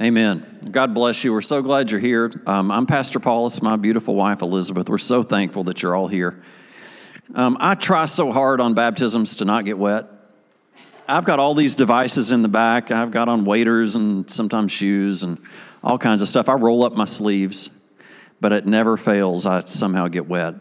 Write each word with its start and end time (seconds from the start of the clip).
Amen. 0.00 0.70
God 0.70 0.94
bless 0.94 1.24
you. 1.24 1.32
We're 1.34 1.42
so 1.42 1.60
glad 1.60 1.90
you're 1.90 2.00
here. 2.00 2.32
Um, 2.46 2.70
I'm 2.70 2.86
Pastor 2.86 3.20
Paul. 3.20 3.48
It's 3.48 3.60
my 3.60 3.76
beautiful 3.76 4.14
wife, 4.14 4.40
Elizabeth. 4.40 4.88
We're 4.88 4.96
so 4.96 5.22
thankful 5.22 5.64
that 5.64 5.82
you're 5.82 5.94
all 5.94 6.08
here. 6.08 6.42
Um, 7.34 7.58
I 7.60 7.74
try 7.74 8.06
so 8.06 8.32
hard 8.32 8.62
on 8.62 8.72
baptisms 8.72 9.36
to 9.36 9.44
not 9.44 9.66
get 9.66 9.76
wet. 9.76 10.06
I've 11.06 11.26
got 11.26 11.38
all 11.38 11.54
these 11.54 11.74
devices 11.74 12.32
in 12.32 12.40
the 12.40 12.48
back. 12.48 12.90
I've 12.90 13.10
got 13.10 13.28
on 13.28 13.44
waders 13.44 13.94
and 13.94 14.30
sometimes 14.30 14.72
shoes 14.72 15.22
and 15.22 15.36
all 15.84 15.98
kinds 15.98 16.22
of 16.22 16.28
stuff. 16.28 16.48
I 16.48 16.54
roll 16.54 16.82
up 16.82 16.94
my 16.94 17.04
sleeves, 17.04 17.68
but 18.40 18.52
it 18.52 18.64
never 18.64 18.96
fails. 18.96 19.44
I 19.44 19.60
somehow 19.60 20.08
get 20.08 20.26
wet. 20.26 20.54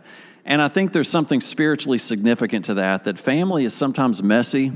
And 0.43 0.61
I 0.61 0.67
think 0.67 0.91
there's 0.91 1.09
something 1.09 1.39
spiritually 1.39 1.97
significant 1.97 2.65
to 2.65 2.73
that, 2.73 3.05
that 3.05 3.17
family 3.17 3.63
is 3.63 3.73
sometimes 3.73 4.21
messy 4.21 4.73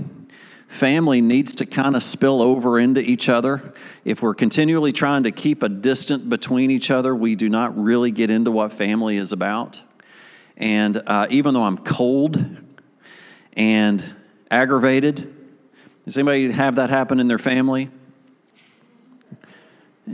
family 0.73 1.21
needs 1.21 1.53
to 1.55 1.65
kind 1.65 1.95
of 1.95 2.01
spill 2.01 2.41
over 2.41 2.79
into 2.79 2.99
each 2.99 3.29
other. 3.29 3.73
If 4.03 4.21
we're 4.21 4.33
continually 4.33 4.91
trying 4.91 5.23
to 5.23 5.31
keep 5.31 5.61
a 5.61 5.69
distance 5.69 6.23
between 6.23 6.71
each 6.71 6.89
other, 6.89 7.15
we 7.15 7.36
do 7.36 7.47
not 7.47 7.77
really 7.81 8.09
get 8.11 8.29
into 8.29 8.50
what 8.51 8.73
family 8.73 9.17
is 9.17 9.31
about. 9.31 9.81
And 10.57 11.01
uh, 11.05 11.28
even 11.29 11.54
though 11.54 11.64
I'm 11.64 11.78
cold 11.78 12.43
and 13.54 14.04
aggravated, 14.50 15.33
does 16.05 16.17
anybody 16.17 16.51
have 16.51 16.75
that 16.75 16.89
happen 16.89 17.19
in 17.19 17.28
their 17.28 17.39
family? 17.39 17.89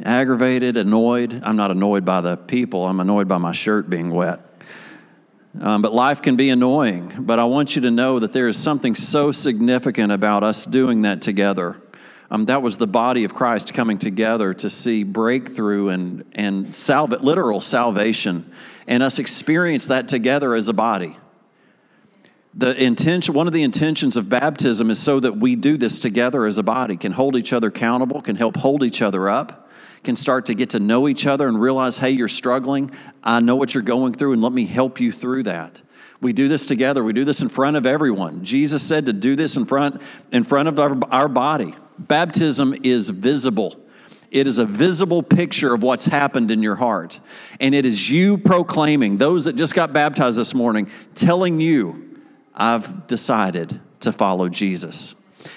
Aggravated, 0.03 0.77
annoyed. 0.77 1.41
I'm 1.43 1.55
not 1.55 1.71
annoyed 1.71 2.03
by 2.03 2.21
the 2.21 2.35
people, 2.35 2.85
I'm 2.85 2.99
annoyed 2.99 3.27
by 3.27 3.37
my 3.37 3.53
shirt 3.53 3.89
being 3.89 4.11
wet. 4.11 4.41
Um, 5.59 5.81
but 5.81 5.93
life 5.93 6.21
can 6.21 6.35
be 6.35 6.49
annoying. 6.49 7.13
But 7.19 7.39
I 7.39 7.45
want 7.45 7.75
you 7.75 7.81
to 7.83 7.91
know 7.91 8.19
that 8.19 8.33
there 8.33 8.47
is 8.47 8.57
something 8.57 8.95
so 8.95 9.31
significant 9.31 10.11
about 10.11 10.43
us 10.43 10.65
doing 10.65 11.01
that 11.03 11.21
together. 11.21 11.81
Um, 12.31 12.45
that 12.45 12.61
was 12.61 12.77
the 12.77 12.87
body 12.87 13.23
of 13.23 13.33
Christ 13.33 13.73
coming 13.73 13.97
together 13.97 14.53
to 14.53 14.69
see 14.69 15.03
breakthrough 15.03 15.89
and, 15.89 16.25
and 16.33 16.73
salve, 16.75 17.11
literal 17.23 17.59
salvation, 17.61 18.51
and 18.87 19.01
us 19.01 19.17
experience 19.17 19.87
that 19.87 20.07
together 20.07 20.53
as 20.53 20.69
a 20.69 20.73
body. 20.73 21.17
The 22.53 22.81
intention, 22.81 23.33
one 23.33 23.47
of 23.47 23.53
the 23.53 23.63
intentions 23.63 24.17
of 24.17 24.29
baptism 24.29 24.91
is 24.91 24.99
so 24.99 25.19
that 25.19 25.37
we 25.37 25.55
do 25.55 25.77
this 25.77 25.99
together 25.99 26.45
as 26.45 26.59
a 26.59 26.63
body, 26.63 26.97
can 26.97 27.13
hold 27.13 27.35
each 27.35 27.53
other 27.53 27.69
accountable, 27.69 28.21
can 28.21 28.35
help 28.35 28.57
hold 28.57 28.83
each 28.83 29.01
other 29.01 29.29
up 29.29 29.68
can 30.03 30.15
start 30.15 30.45
to 30.47 30.53
get 30.53 30.71
to 30.71 30.79
know 30.79 31.07
each 31.07 31.25
other 31.25 31.47
and 31.47 31.59
realize, 31.59 31.97
hey, 31.97 32.11
you're 32.11 32.27
struggling. 32.27 32.91
I 33.23 33.39
know 33.39 33.55
what 33.55 33.73
you're 33.73 33.83
going 33.83 34.13
through, 34.13 34.33
and 34.33 34.41
let 34.41 34.53
me 34.53 34.65
help 34.65 34.99
you 34.99 35.11
through 35.11 35.43
that. 35.43 35.81
We 36.21 36.33
do 36.33 36.47
this 36.47 36.65
together. 36.65 37.03
We 37.03 37.13
do 37.13 37.23
this 37.23 37.41
in 37.41 37.49
front 37.49 37.77
of 37.77 37.85
everyone. 37.85 38.43
Jesus 38.43 38.83
said 38.83 39.05
to 39.05 39.13
do 39.13 39.35
this 39.35 39.55
in 39.55 39.65
front, 39.65 40.01
in 40.31 40.43
front 40.43 40.67
of 40.67 40.79
our, 40.79 40.97
our 41.11 41.29
body. 41.29 41.75
Baptism 41.97 42.75
is 42.83 43.09
visible. 43.09 43.79
It 44.31 44.45
is 44.45 44.59
a 44.59 44.65
visible 44.65 45.23
picture 45.23 45.73
of 45.73 45.81
what's 45.81 46.05
happened 46.05 46.51
in 46.51 46.61
your 46.61 46.75
heart. 46.75 47.19
And 47.59 47.73
it 47.73 47.85
is 47.85 48.11
you 48.11 48.37
proclaiming, 48.37 49.17
those 49.17 49.45
that 49.45 49.55
just 49.55 49.73
got 49.73 49.91
baptized 49.91 50.37
this 50.37 50.53
morning, 50.53 50.89
telling 51.15 51.61
you, 51.61 52.21
I've 52.53 53.07
decided 53.07 53.79
to 54.01 54.11
follow 54.11 54.49
Jesus 54.49 55.15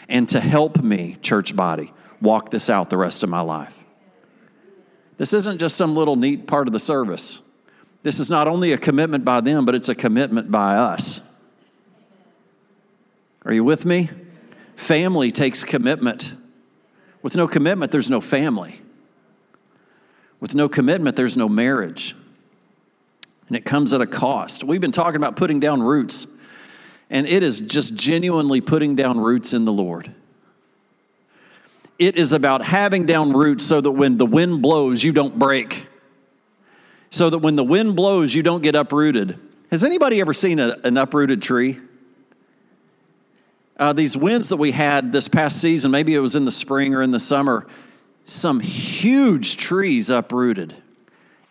and 0.08 0.28
to 0.28 0.40
help 0.40 0.82
me, 0.82 1.16
church 1.22 1.54
body, 1.54 1.92
walk 2.20 2.50
this 2.50 2.70
out 2.70 2.88
the 2.88 2.96
rest 2.96 3.24
of 3.24 3.28
my 3.28 3.40
life. 3.40 3.81
This 5.22 5.34
isn't 5.34 5.60
just 5.60 5.76
some 5.76 5.94
little 5.94 6.16
neat 6.16 6.48
part 6.48 6.66
of 6.66 6.72
the 6.72 6.80
service. 6.80 7.42
This 8.02 8.18
is 8.18 8.28
not 8.28 8.48
only 8.48 8.72
a 8.72 8.76
commitment 8.76 9.24
by 9.24 9.40
them, 9.40 9.64
but 9.64 9.76
it's 9.76 9.88
a 9.88 9.94
commitment 9.94 10.50
by 10.50 10.74
us. 10.74 11.20
Are 13.44 13.52
you 13.52 13.62
with 13.62 13.86
me? 13.86 14.10
Family 14.74 15.30
takes 15.30 15.64
commitment. 15.64 16.34
With 17.22 17.36
no 17.36 17.46
commitment, 17.46 17.92
there's 17.92 18.10
no 18.10 18.20
family. 18.20 18.80
With 20.40 20.56
no 20.56 20.68
commitment, 20.68 21.14
there's 21.14 21.36
no 21.36 21.48
marriage. 21.48 22.16
And 23.46 23.56
it 23.56 23.64
comes 23.64 23.92
at 23.92 24.00
a 24.00 24.08
cost. 24.08 24.64
We've 24.64 24.80
been 24.80 24.90
talking 24.90 25.14
about 25.14 25.36
putting 25.36 25.60
down 25.60 25.84
roots, 25.84 26.26
and 27.10 27.28
it 27.28 27.44
is 27.44 27.60
just 27.60 27.94
genuinely 27.94 28.60
putting 28.60 28.96
down 28.96 29.20
roots 29.20 29.54
in 29.54 29.66
the 29.66 29.72
Lord. 29.72 30.12
It 31.98 32.16
is 32.16 32.32
about 32.32 32.64
having 32.64 33.06
down 33.06 33.32
roots 33.32 33.64
so 33.64 33.80
that 33.80 33.90
when 33.90 34.18
the 34.18 34.26
wind 34.26 34.62
blows, 34.62 35.04
you 35.04 35.12
don't 35.12 35.38
break. 35.38 35.86
So 37.10 37.30
that 37.30 37.38
when 37.38 37.56
the 37.56 37.64
wind 37.64 37.94
blows, 37.94 38.34
you 38.34 38.42
don't 38.42 38.62
get 38.62 38.74
uprooted. 38.74 39.38
Has 39.70 39.84
anybody 39.84 40.20
ever 40.20 40.32
seen 40.32 40.58
a, 40.58 40.78
an 40.84 40.96
uprooted 40.96 41.42
tree? 41.42 41.78
Uh, 43.76 43.92
these 43.92 44.16
winds 44.16 44.48
that 44.48 44.56
we 44.56 44.72
had 44.72 45.12
this 45.12 45.28
past 45.28 45.60
season, 45.60 45.90
maybe 45.90 46.14
it 46.14 46.20
was 46.20 46.36
in 46.36 46.44
the 46.44 46.50
spring 46.50 46.94
or 46.94 47.02
in 47.02 47.10
the 47.10 47.20
summer, 47.20 47.66
some 48.24 48.60
huge 48.60 49.56
trees 49.56 50.10
uprooted. 50.10 50.74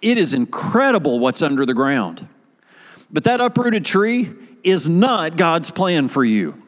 It 0.01 0.17
is 0.17 0.33
incredible 0.33 1.19
what's 1.19 1.41
under 1.41 1.65
the 1.65 1.73
ground. 1.73 2.27
But 3.11 3.25
that 3.25 3.41
uprooted 3.41 3.85
tree 3.85 4.31
is 4.63 4.87
not 4.87 5.37
God's 5.37 5.71
plan 5.71 6.07
for 6.07 6.23
you. 6.23 6.61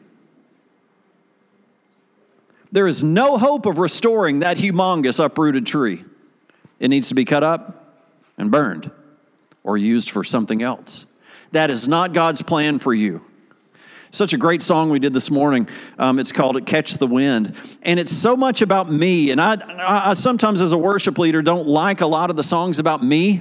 There 2.74 2.88
is 2.88 3.04
no 3.04 3.38
hope 3.38 3.66
of 3.66 3.78
restoring 3.78 4.40
that 4.40 4.56
humongous 4.56 5.24
uprooted 5.24 5.64
tree. 5.64 6.04
It 6.80 6.88
needs 6.88 7.06
to 7.10 7.14
be 7.14 7.24
cut 7.24 7.44
up 7.44 8.02
and 8.36 8.50
burned 8.50 8.90
or 9.62 9.78
used 9.78 10.10
for 10.10 10.24
something 10.24 10.60
else. 10.60 11.06
That 11.52 11.70
is 11.70 11.86
not 11.86 12.12
God's 12.12 12.42
plan 12.42 12.80
for 12.80 12.92
you. 12.92 13.24
Such 14.10 14.32
a 14.32 14.36
great 14.36 14.60
song 14.60 14.90
we 14.90 14.98
did 14.98 15.14
this 15.14 15.30
morning. 15.30 15.68
Um, 16.00 16.18
it's 16.18 16.32
called 16.32 16.66
Catch 16.66 16.94
the 16.94 17.06
Wind. 17.06 17.54
And 17.82 18.00
it's 18.00 18.10
so 18.10 18.36
much 18.36 18.60
about 18.60 18.90
me. 18.90 19.30
And 19.30 19.40
I, 19.40 20.10
I 20.10 20.14
sometimes, 20.14 20.60
as 20.60 20.72
a 20.72 20.78
worship 20.78 21.16
leader, 21.16 21.42
don't 21.42 21.68
like 21.68 22.00
a 22.00 22.08
lot 22.08 22.28
of 22.28 22.34
the 22.34 22.42
songs 22.42 22.80
about 22.80 23.04
me. 23.04 23.40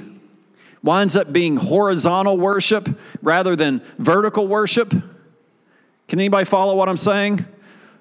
Winds 0.84 1.16
up 1.16 1.34
being 1.34 1.58
horizontal 1.58 2.38
worship 2.38 2.88
rather 3.24 3.56
than 3.56 3.82
vertical 3.98 4.48
worship. 4.48 4.92
Can 4.92 6.20
anybody 6.20 6.46
follow 6.46 6.76
what 6.76 6.88
I'm 6.88 6.98
saying? 6.98 7.48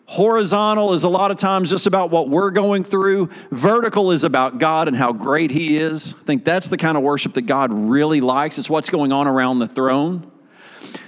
Horizontal 0.06 0.92
is 0.92 1.04
a 1.04 1.08
lot 1.08 1.30
of 1.30 1.36
times 1.36 1.70
just 1.70 1.86
about 1.86 2.10
what 2.10 2.28
we're 2.28 2.50
going 2.50 2.84
through. 2.84 3.30
Vertical 3.50 4.10
is 4.10 4.24
about 4.24 4.58
God 4.58 4.88
and 4.88 4.96
how 4.96 5.12
great 5.12 5.50
He 5.50 5.76
is. 5.76 6.14
I 6.20 6.24
think 6.24 6.44
that's 6.44 6.68
the 6.68 6.76
kind 6.76 6.96
of 6.96 7.02
worship 7.02 7.34
that 7.34 7.42
God 7.42 7.72
really 7.72 8.20
likes. 8.20 8.58
It's 8.58 8.68
what's 8.68 8.90
going 8.90 9.12
on 9.12 9.26
around 9.26 9.60
the 9.60 9.68
throne. 9.68 10.30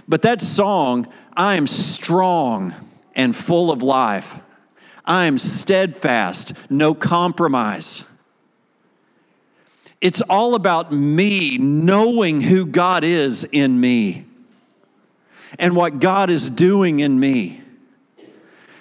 But 0.09 0.23
that 0.23 0.41
song, 0.41 1.09
I 1.37 1.57
am 1.57 1.67
strong 1.67 2.75
and 3.15 3.35
full 3.35 3.71
of 3.71 3.83
life. 3.83 4.39
I 5.05 5.27
am 5.27 5.39
steadfast, 5.39 6.55
no 6.71 6.95
compromise. 6.95 8.05
It's 10.01 10.23
all 10.23 10.55
about 10.55 10.93
me 10.93 11.59
knowing 11.59 12.43
who 12.43 12.67
God 12.67 13.05
is 13.05 13.45
in 13.45 13.81
me 13.81 14.27
and 15.59 15.75
what 15.75 15.99
God 16.01 16.31
is 16.31 16.51
doing 16.51 17.01
in 17.01 17.19
me. 17.19 17.64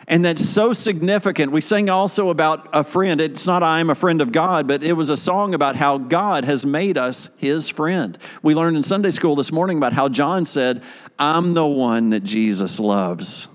And 0.07 0.25
that's 0.25 0.43
so 0.43 0.73
significant. 0.73 1.51
We 1.51 1.61
sang 1.61 1.89
also 1.89 2.29
about 2.29 2.67
a 2.73 2.83
friend. 2.83 3.21
It's 3.21 3.47
not 3.47 3.63
I 3.63 3.79
am 3.79 3.89
a 3.89 3.95
friend 3.95 4.21
of 4.21 4.31
God, 4.31 4.67
but 4.67 4.83
it 4.83 4.93
was 4.93 5.09
a 5.09 5.15
song 5.15 5.53
about 5.53 5.77
how 5.77 5.97
God 5.97 6.43
has 6.43 6.65
made 6.65 6.97
us 6.97 7.29
his 7.37 7.69
friend. 7.69 8.17
We 8.41 8.53
learned 8.53 8.75
in 8.75 8.83
Sunday 8.83 9.11
school 9.11 9.35
this 9.35 9.51
morning 9.51 9.77
about 9.77 9.93
how 9.93 10.09
John 10.09 10.45
said, 10.45 10.83
I'm 11.17 11.53
the 11.53 11.65
one 11.65 12.09
that 12.09 12.23
Jesus 12.23 12.79
loves. 12.79 13.47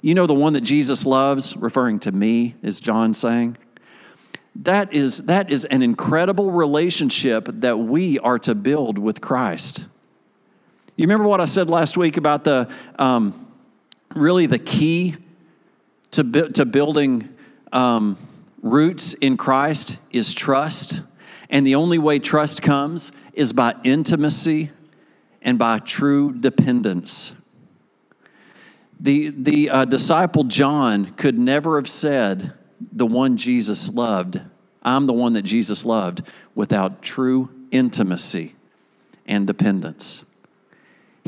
You 0.00 0.14
know, 0.14 0.26
the 0.26 0.34
one 0.34 0.52
that 0.52 0.60
Jesus 0.60 1.04
loves, 1.04 1.56
referring 1.56 1.98
to 2.00 2.12
me, 2.12 2.54
is 2.62 2.78
John 2.78 3.12
saying? 3.12 3.56
That 4.54 4.92
is, 4.92 5.24
that 5.24 5.50
is 5.50 5.64
an 5.64 5.82
incredible 5.82 6.52
relationship 6.52 7.48
that 7.48 7.78
we 7.78 8.20
are 8.20 8.38
to 8.40 8.54
build 8.54 8.98
with 8.98 9.20
Christ. 9.20 9.88
You 10.94 11.04
remember 11.04 11.26
what 11.26 11.40
I 11.40 11.44
said 11.46 11.68
last 11.68 11.96
week 11.96 12.16
about 12.16 12.44
the. 12.44 12.68
Um, 13.00 13.46
really 14.18 14.46
the 14.46 14.58
key 14.58 15.16
to, 16.12 16.24
bu- 16.24 16.50
to 16.50 16.64
building 16.64 17.28
um, 17.72 18.16
roots 18.62 19.14
in 19.14 19.36
Christ 19.36 19.98
is 20.10 20.34
trust. 20.34 21.02
And 21.50 21.66
the 21.66 21.74
only 21.74 21.98
way 21.98 22.18
trust 22.18 22.62
comes 22.62 23.12
is 23.32 23.52
by 23.52 23.74
intimacy 23.84 24.70
and 25.42 25.58
by 25.58 25.78
true 25.78 26.32
dependence. 26.32 27.32
The, 29.00 29.30
the 29.30 29.70
uh, 29.70 29.84
disciple 29.84 30.44
John 30.44 31.12
could 31.12 31.38
never 31.38 31.76
have 31.76 31.88
said, 31.88 32.52
The 32.92 33.06
one 33.06 33.36
Jesus 33.36 33.92
loved, 33.92 34.40
I'm 34.82 35.06
the 35.06 35.12
one 35.12 35.34
that 35.34 35.42
Jesus 35.42 35.84
loved, 35.84 36.22
without 36.54 37.00
true 37.02 37.50
intimacy 37.70 38.56
and 39.26 39.46
dependence. 39.46 40.24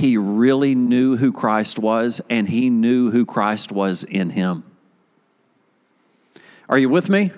He 0.00 0.16
really 0.16 0.74
knew 0.74 1.18
who 1.18 1.30
Christ 1.30 1.78
was, 1.78 2.22
and 2.30 2.48
he 2.48 2.70
knew 2.70 3.10
who 3.10 3.26
Christ 3.26 3.70
was 3.70 4.02
in 4.02 4.30
him. 4.30 4.64
Are 6.70 6.78
you 6.78 6.88
with 6.88 7.10
me? 7.10 7.32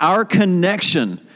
Our 0.00 0.24
connection 0.24 1.26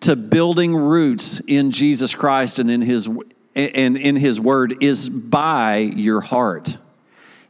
to 0.00 0.16
building 0.16 0.74
roots 0.74 1.38
in 1.46 1.70
Jesus 1.70 2.16
Christ 2.16 2.58
and 2.58 2.68
in 2.68 2.82
his 2.82 3.08
and 3.54 3.96
in 3.96 4.16
his 4.16 4.40
word 4.40 4.82
is 4.82 5.08
by 5.08 5.76
your 5.76 6.20
heart. 6.20 6.76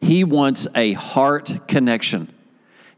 He 0.02 0.22
wants 0.22 0.69
a 0.75 0.93
heart 0.93 1.69
connection. 1.69 2.31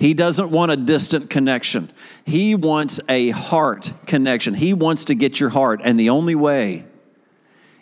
He 0.01 0.15
doesn't 0.15 0.51
want 0.51 0.73
a 0.73 0.77
distant 0.77 1.31
connection. 1.31 1.93
He 2.25 2.57
wants 2.57 2.99
a 3.09 3.31
heart 3.31 3.93
connection. 4.05 4.55
He 4.55 4.75
wants 4.75 5.05
to 5.05 5.15
get 5.15 5.39
your 5.39 5.51
heart. 5.51 5.81
And 5.85 6.01
the 6.01 6.11
only 6.11 6.35
way 6.35 6.87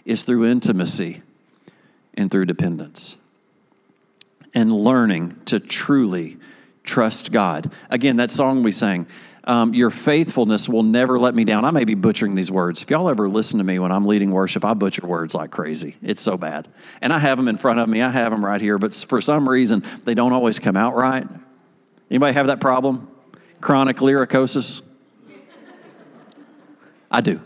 is 0.05 0.25
through 0.25 0.45
intimacy 0.45 1.23
and 2.15 2.31
through 2.31 2.47
dependence 2.47 3.17
and 4.55 4.73
learning 4.73 5.41
to 5.47 5.61
truly 5.61 6.39
trust 6.83 7.33
God. 7.33 7.71
Again, 7.89 8.17
that 8.17 8.31
song 8.31 8.63
we 8.63 8.73
sang, 8.73 9.07
um, 9.45 9.75
Your 9.75 9.91
faithfulness 9.91 10.69
will 10.69 10.83
never 10.83 11.19
let 11.19 11.35
me 11.35 11.45
down. 11.45 11.65
I 11.65 11.71
may 11.71 11.85
be 11.85 11.95
butchering 11.95 12.35
these 12.35 12.51
words. 12.51 12.83
If 12.83 12.91
y'all 12.91 13.09
ever 13.09 13.29
listen 13.29 13.59
to 13.59 13.65
me 13.65 13.79
when 13.79 13.93
I'm 13.93 14.05
leading 14.05 14.31
worship, 14.31 14.65
I 14.65 14.75
butcher 14.75 15.07
words 15.07 15.35
like 15.35 15.51
crazy. 15.51 15.97
It's 16.03 16.21
so 16.21 16.37
bad. 16.37 16.69
And 17.01 17.13
I 17.13 17.19
have 17.19 17.39
them 17.39 17.49
in 17.49 17.57
front 17.57 17.81
of 17.81 17.89
me, 17.89 18.03
I 18.03 18.11
have 18.11 18.33
them 18.33 18.45
right 18.45 18.61
here, 18.61 18.79
but 18.79 18.95
for 18.95 19.21
some 19.21 19.49
reason, 19.49 19.83
they 20.05 20.15
don't 20.15 20.33
always 20.33 20.59
come 20.59 20.77
out 20.77 20.95
right. 20.95 21.27
Anybody 22.11 22.35
have 22.35 22.49
that 22.49 22.61
problem? 22.61 23.09
Chronic 23.61 23.99
lyricosis? 23.99 24.83
I 27.11 27.21
do. 27.21 27.41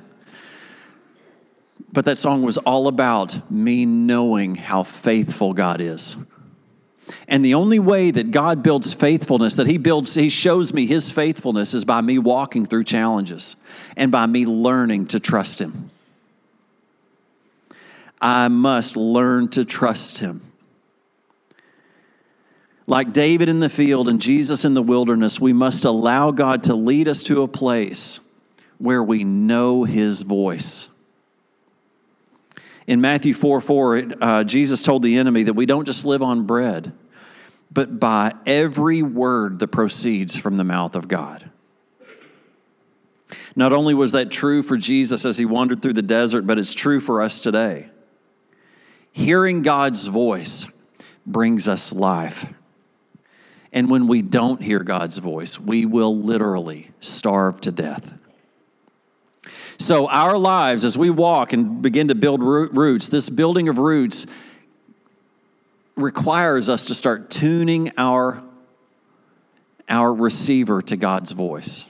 But 1.94 2.06
that 2.06 2.18
song 2.18 2.42
was 2.42 2.58
all 2.58 2.88
about 2.88 3.48
me 3.48 3.86
knowing 3.86 4.56
how 4.56 4.82
faithful 4.82 5.54
God 5.54 5.80
is. 5.80 6.16
And 7.28 7.44
the 7.44 7.54
only 7.54 7.78
way 7.78 8.10
that 8.10 8.32
God 8.32 8.64
builds 8.64 8.92
faithfulness, 8.92 9.54
that 9.54 9.68
He 9.68 9.78
builds, 9.78 10.12
He 10.12 10.28
shows 10.28 10.74
me 10.74 10.86
His 10.86 11.12
faithfulness, 11.12 11.72
is 11.72 11.84
by 11.84 12.00
me 12.00 12.18
walking 12.18 12.66
through 12.66 12.82
challenges 12.82 13.54
and 13.96 14.10
by 14.10 14.26
me 14.26 14.44
learning 14.44 15.06
to 15.08 15.20
trust 15.20 15.60
Him. 15.60 15.90
I 18.20 18.48
must 18.48 18.96
learn 18.96 19.48
to 19.50 19.64
trust 19.64 20.18
Him. 20.18 20.42
Like 22.88 23.12
David 23.12 23.48
in 23.48 23.60
the 23.60 23.68
field 23.68 24.08
and 24.08 24.20
Jesus 24.20 24.64
in 24.64 24.74
the 24.74 24.82
wilderness, 24.82 25.38
we 25.38 25.52
must 25.52 25.84
allow 25.84 26.32
God 26.32 26.64
to 26.64 26.74
lead 26.74 27.06
us 27.06 27.22
to 27.24 27.42
a 27.42 27.48
place 27.48 28.18
where 28.78 29.02
we 29.02 29.22
know 29.22 29.84
His 29.84 30.22
voice. 30.22 30.88
In 32.86 33.00
Matthew 33.00 33.34
4 33.34 33.60
4, 33.60 34.02
uh, 34.20 34.44
Jesus 34.44 34.82
told 34.82 35.02
the 35.02 35.16
enemy 35.16 35.44
that 35.44 35.54
we 35.54 35.66
don't 35.66 35.86
just 35.86 36.04
live 36.04 36.22
on 36.22 36.44
bread, 36.44 36.92
but 37.70 37.98
by 37.98 38.34
every 38.46 39.02
word 39.02 39.58
that 39.60 39.68
proceeds 39.68 40.36
from 40.36 40.56
the 40.56 40.64
mouth 40.64 40.94
of 40.94 41.08
God. 41.08 41.50
Not 43.56 43.72
only 43.72 43.94
was 43.94 44.12
that 44.12 44.30
true 44.30 44.62
for 44.62 44.76
Jesus 44.76 45.24
as 45.24 45.38
he 45.38 45.44
wandered 45.44 45.80
through 45.80 45.94
the 45.94 46.02
desert, 46.02 46.46
but 46.46 46.58
it's 46.58 46.74
true 46.74 47.00
for 47.00 47.22
us 47.22 47.40
today. 47.40 47.88
Hearing 49.12 49.62
God's 49.62 50.08
voice 50.08 50.66
brings 51.24 51.68
us 51.68 51.92
life. 51.92 52.46
And 53.72 53.90
when 53.90 54.06
we 54.06 54.22
don't 54.22 54.62
hear 54.62 54.80
God's 54.80 55.18
voice, 55.18 55.58
we 55.58 55.86
will 55.86 56.16
literally 56.16 56.90
starve 57.00 57.60
to 57.62 57.72
death. 57.72 58.18
So, 59.78 60.08
our 60.08 60.38
lives, 60.38 60.84
as 60.84 60.96
we 60.96 61.10
walk 61.10 61.52
and 61.52 61.82
begin 61.82 62.08
to 62.08 62.14
build 62.14 62.42
roots, 62.42 63.08
this 63.08 63.28
building 63.28 63.68
of 63.68 63.78
roots 63.78 64.26
requires 65.96 66.68
us 66.68 66.86
to 66.86 66.94
start 66.94 67.30
tuning 67.30 67.92
our, 67.96 68.42
our 69.88 70.12
receiver 70.12 70.82
to 70.82 70.96
God's 70.96 71.32
voice, 71.32 71.86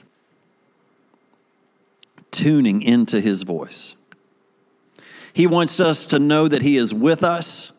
tuning 2.31 2.81
into 2.81 3.21
His 3.21 3.43
voice. 3.43 3.95
He 5.33 5.47
wants 5.47 5.79
us 5.79 6.05
to 6.07 6.19
know 6.19 6.47
that 6.47 6.61
He 6.61 6.77
is 6.77 6.93
with 6.93 7.23
us 7.23 7.73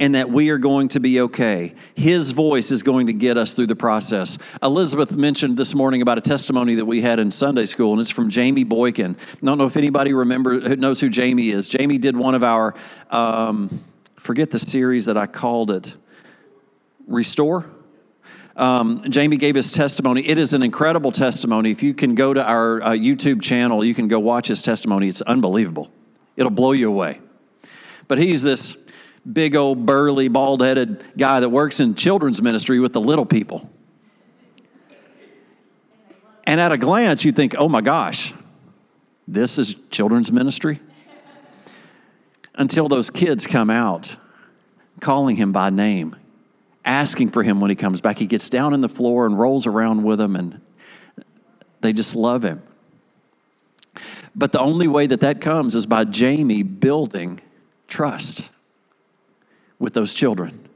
and 0.00 0.14
that 0.14 0.30
we 0.30 0.48
are 0.48 0.58
going 0.58 0.88
to 0.88 0.98
be 0.98 1.20
okay. 1.20 1.74
His 1.94 2.30
voice 2.30 2.70
is 2.70 2.82
going 2.82 3.06
to 3.08 3.12
get 3.12 3.36
us 3.36 3.54
through 3.54 3.66
the 3.66 3.76
process. 3.76 4.38
Elizabeth 4.62 5.14
mentioned 5.14 5.58
this 5.58 5.74
morning 5.74 6.00
about 6.00 6.16
a 6.16 6.22
testimony 6.22 6.74
that 6.76 6.86
we 6.86 7.02
had 7.02 7.20
in 7.20 7.30
Sunday 7.30 7.66
school, 7.66 7.92
and 7.92 8.00
it's 8.00 8.10
from 8.10 8.30
Jamie 8.30 8.64
Boykin. 8.64 9.14
I 9.14 9.46
don't 9.46 9.58
know 9.58 9.66
if 9.66 9.76
anybody 9.76 10.14
remember 10.14 10.74
knows 10.76 11.00
who 11.00 11.10
Jamie 11.10 11.50
is. 11.50 11.68
Jamie 11.68 11.98
did 11.98 12.16
one 12.16 12.34
of 12.34 12.42
our 12.42 12.74
um, 13.10 13.84
forget 14.16 14.50
the 14.50 14.58
series 14.58 15.04
that 15.04 15.18
I 15.18 15.26
called 15.26 15.70
it. 15.70 15.94
Restore. 17.06 17.66
Um, 18.56 19.04
Jamie 19.10 19.36
gave 19.36 19.54
his 19.54 19.70
testimony. 19.70 20.26
It 20.26 20.38
is 20.38 20.54
an 20.54 20.62
incredible 20.62 21.12
testimony. 21.12 21.70
If 21.72 21.82
you 21.82 21.92
can 21.92 22.14
go 22.14 22.32
to 22.32 22.42
our 22.42 22.82
uh, 22.82 22.90
YouTube 22.90 23.42
channel, 23.42 23.84
you 23.84 23.94
can 23.94 24.08
go 24.08 24.18
watch 24.18 24.48
his 24.48 24.62
testimony. 24.62 25.08
It's 25.08 25.22
unbelievable. 25.22 25.90
It'll 26.36 26.50
blow 26.50 26.72
you 26.72 26.88
away. 26.88 27.20
But 28.08 28.18
he's 28.18 28.42
this 28.42 28.76
big 29.30 29.54
old 29.54 29.86
burly 29.86 30.28
bald 30.28 30.62
headed 30.62 31.04
guy 31.16 31.40
that 31.40 31.48
works 31.48 31.80
in 31.80 31.94
children's 31.94 32.40
ministry 32.40 32.80
with 32.80 32.92
the 32.92 33.00
little 33.00 33.26
people. 33.26 33.70
And 36.44 36.60
at 36.60 36.72
a 36.72 36.78
glance, 36.78 37.24
you 37.24 37.32
think, 37.32 37.54
oh 37.58 37.68
my 37.68 37.80
gosh, 37.80 38.34
this 39.28 39.58
is 39.58 39.76
children's 39.90 40.32
ministry? 40.32 40.80
Until 42.54 42.88
those 42.88 43.10
kids 43.10 43.46
come 43.46 43.70
out 43.70 44.16
calling 45.00 45.36
him 45.36 45.52
by 45.52 45.70
name, 45.70 46.16
asking 46.84 47.30
for 47.30 47.42
him 47.42 47.60
when 47.60 47.70
he 47.70 47.76
comes 47.76 48.00
back. 48.00 48.18
He 48.18 48.26
gets 48.26 48.50
down 48.50 48.72
on 48.72 48.80
the 48.80 48.88
floor 48.88 49.26
and 49.26 49.38
rolls 49.38 49.66
around 49.66 50.02
with 50.02 50.18
them, 50.18 50.36
and 50.36 50.60
they 51.80 51.92
just 51.92 52.14
love 52.14 52.42
him. 52.42 52.62
But 54.34 54.52
the 54.52 54.60
only 54.60 54.86
way 54.86 55.06
that 55.06 55.20
that 55.20 55.40
comes 55.40 55.74
is 55.74 55.86
by 55.86 56.04
Jamie 56.04 56.62
building 56.62 57.40
trust 57.88 58.50
with 59.80 59.94
those 59.94 60.14
children. 60.14 60.68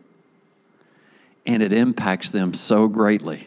And 1.46 1.62
it 1.62 1.72
impacts 1.72 2.30
them 2.30 2.54
so 2.54 2.88
greatly. 2.88 3.46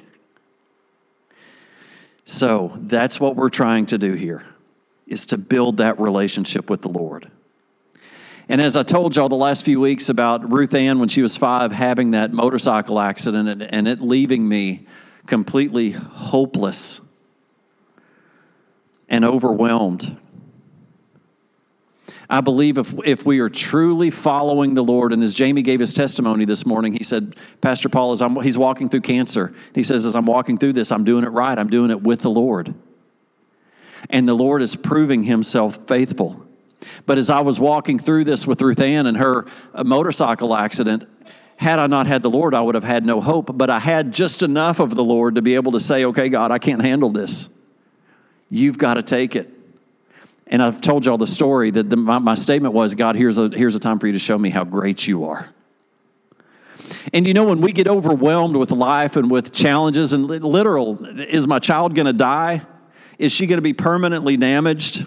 So 2.24 2.74
that's 2.76 3.20
what 3.20 3.36
we're 3.36 3.50
trying 3.50 3.88
to 3.88 3.98
do 3.98 4.14
here 4.14 4.46
is 5.08 5.26
to 5.26 5.38
build 5.38 5.78
that 5.78 6.00
relationship 6.00 6.70
with 6.70 6.82
the 6.82 6.90
Lord. 6.90 7.32
And 8.50 8.62
as 8.62 8.78
I 8.78 8.84
told 8.84 9.16
y'all 9.16 9.30
the 9.30 9.36
last 9.36 9.66
few 9.66 9.80
weeks 9.80 10.08
about 10.08 10.50
Ruth 10.50 10.74
Ann 10.74 11.00
when 11.00 11.10
she 11.10 11.22
was 11.22 11.36
five 11.36 11.72
having 11.72 12.12
that 12.12 12.32
motorcycle 12.32 13.00
accident 13.00 13.50
and, 13.50 13.64
and 13.64 13.88
it 13.88 14.00
leaving 14.00 14.48
me 14.48 14.86
completely 15.26 15.92
hopeless 15.92 17.02
and 19.10 19.26
overwhelmed 19.26 20.18
I 22.30 22.42
believe 22.42 22.78
if, 22.78 22.94
if 23.06 23.26
we 23.26 23.40
are 23.40 23.50
truly 23.50 24.10
following 24.10 24.74
the 24.74 24.84
Lord, 24.84 25.14
and 25.14 25.24
as 25.24 25.34
Jamie 25.34 25.62
gave 25.62 25.80
his 25.80 25.94
testimony 25.94 26.44
this 26.44 26.66
morning, 26.66 26.94
he 26.94 27.04
said, 27.04 27.36
Pastor 27.62 27.88
Paul, 27.88 28.12
as 28.12 28.22
I'm, 28.22 28.36
he's 28.42 28.58
walking 28.58 28.90
through 28.90 29.02
cancer, 29.02 29.54
he 29.74 29.82
says, 29.82 30.06
as 30.06 30.16
I'm 30.16 30.26
walking 30.26 30.58
through 30.58 30.74
this, 30.74 30.92
I'm 30.92 31.06
doing 31.06 31.24
it 31.24 31.30
right. 31.30 31.58
I'm 31.58 31.70
doing 31.70 31.90
it 31.90 32.02
with 32.02 32.22
the 32.22 32.30
Lord. 32.30 32.74
And 34.10 34.28
the 34.28 34.34
Lord 34.34 34.62
is 34.62 34.76
proving 34.76 35.24
himself 35.24 35.88
faithful. 35.88 36.46
But 37.06 37.18
as 37.18 37.30
I 37.30 37.40
was 37.40 37.60
walking 37.60 37.98
through 37.98 38.26
this 38.26 38.46
with 38.46 38.62
Ruth 38.62 38.80
Ann 38.80 39.08
and 39.08 39.18
her 39.18 39.46
uh, 39.74 39.84
motorcycle 39.84 40.56
accident, 40.56 41.06
had 41.56 41.80
I 41.80 41.88
not 41.88 42.08
had 42.08 42.22
the 42.24 42.30
Lord, 42.30 42.54
I 42.54 42.62
would 42.62 42.76
have 42.76 42.84
had 42.84 43.06
no 43.06 43.20
hope. 43.22 43.58
But 43.58 43.70
I 43.70 43.80
had 43.80 44.12
just 44.12 44.44
enough 44.44 44.80
of 44.80 44.96
the 44.96 45.04
Lord 45.04 45.36
to 45.36 45.42
be 45.42 45.56
able 45.56 45.72
to 45.72 45.80
say, 45.80 46.06
okay, 46.06 46.30
God, 46.30 46.52
I 46.52 46.60
can't 46.60 46.82
handle 46.82 47.10
this. 47.10 47.50
You've 48.50 48.78
got 48.78 48.96
to 48.96 49.02
take 49.02 49.36
it. 49.36 49.57
And 50.50 50.62
I've 50.64 50.82
told 50.82 51.06
y'all 51.06 51.18
the 51.18 51.28
story 51.28 51.72
that 51.72 51.90
the, 51.90 51.98
my, 51.98 52.20
my 52.20 52.36
statement 52.36 52.74
was 52.74 52.96
God, 52.96 53.16
here's 53.16 53.38
a, 53.38 53.50
here's 53.50 53.76
a 53.76 53.80
time 53.80 54.00
for 54.00 54.08
you 54.08 54.14
to 54.14 54.20
show 54.20 54.38
me 54.38 54.50
how 54.50 54.64
great 54.64 55.08
you 55.08 55.26
are. 55.26 55.50
And 57.14 57.28
you 57.28 57.34
know, 57.34 57.46
when 57.46 57.62
we 57.62 57.72
get 57.74 57.88
overwhelmed 57.88 58.56
with 58.56 58.72
life 58.72 59.16
and 59.16 59.30
with 59.30 59.52
challenges 59.52 60.14
and 60.14 60.26
literal, 60.26 61.06
is 61.20 61.48
my 61.48 61.60
child 61.60 61.96
going 61.96 62.06
to 62.06 62.14
die? 62.14 62.62
Is 63.18 63.32
she 63.32 63.48
going 63.48 63.58
to 63.58 63.64
be 63.64 63.74
permanently 63.74 64.38
damaged? 64.38 65.06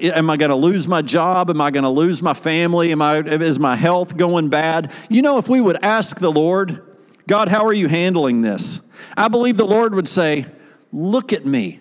Am 0.00 0.28
I 0.30 0.36
going 0.36 0.50
to 0.50 0.56
lose 0.56 0.88
my 0.88 1.02
job? 1.02 1.48
Am 1.48 1.60
I 1.60 1.70
going 1.70 1.84
to 1.84 1.90
lose 1.90 2.22
my 2.22 2.34
family? 2.34 2.92
Am 2.92 3.00
I, 3.00 3.18
is 3.18 3.58
my 3.58 3.76
health 3.76 4.16
going 4.16 4.48
bad? 4.48 4.92
You 5.08 5.22
know, 5.22 5.38
if 5.38 5.48
we 5.48 5.60
would 5.60 5.82
ask 5.82 6.18
the 6.18 6.30
Lord, 6.30 6.82
God, 7.26 7.48
how 7.48 7.66
are 7.66 7.72
you 7.72 7.88
handling 7.88 8.42
this? 8.42 8.80
I 9.16 9.28
believe 9.28 9.56
the 9.56 9.64
Lord 9.64 9.94
would 9.94 10.08
say, 10.08 10.46
Look 10.92 11.32
at 11.32 11.46
me. 11.46 11.80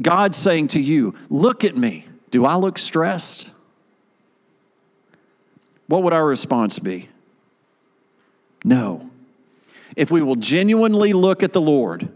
God's 0.00 0.38
saying 0.38 0.68
to 0.68 0.80
you, 0.80 1.14
Look 1.28 1.64
at 1.64 1.76
me. 1.76 2.06
Do 2.30 2.44
I 2.44 2.56
look 2.56 2.78
stressed? 2.78 3.50
What 5.86 6.02
would 6.02 6.12
our 6.12 6.26
response 6.26 6.78
be? 6.78 7.08
No. 8.64 9.10
If 9.94 10.10
we 10.10 10.20
will 10.22 10.36
genuinely 10.36 11.12
look 11.12 11.42
at 11.42 11.52
the 11.52 11.60
Lord 11.60 12.08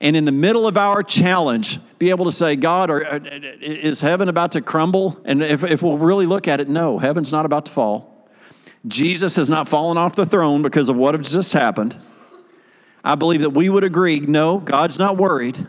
and 0.00 0.16
in 0.16 0.24
the 0.24 0.32
middle 0.32 0.66
of 0.66 0.76
our 0.76 1.04
challenge, 1.04 1.78
be 1.98 2.10
able 2.10 2.24
to 2.24 2.32
say, 2.32 2.56
God, 2.56 2.90
are, 2.90 3.22
is 3.60 4.00
heaven 4.00 4.28
about 4.28 4.52
to 4.52 4.60
crumble? 4.60 5.20
And 5.24 5.42
if, 5.42 5.62
if 5.62 5.80
we'll 5.80 5.96
really 5.96 6.26
look 6.26 6.48
at 6.48 6.60
it, 6.60 6.68
no, 6.68 6.98
heaven's 6.98 7.30
not 7.30 7.46
about 7.46 7.66
to 7.66 7.72
fall. 7.72 8.28
Jesus 8.88 9.36
has 9.36 9.48
not 9.48 9.68
fallen 9.68 9.96
off 9.96 10.16
the 10.16 10.26
throne 10.26 10.60
because 10.60 10.88
of 10.88 10.96
what 10.96 11.14
has 11.14 11.30
just 11.30 11.52
happened. 11.52 11.96
I 13.04 13.14
believe 13.14 13.42
that 13.42 13.50
we 13.50 13.68
would 13.68 13.84
agree, 13.84 14.18
no, 14.18 14.58
God's 14.58 14.98
not 14.98 15.16
worried 15.16 15.68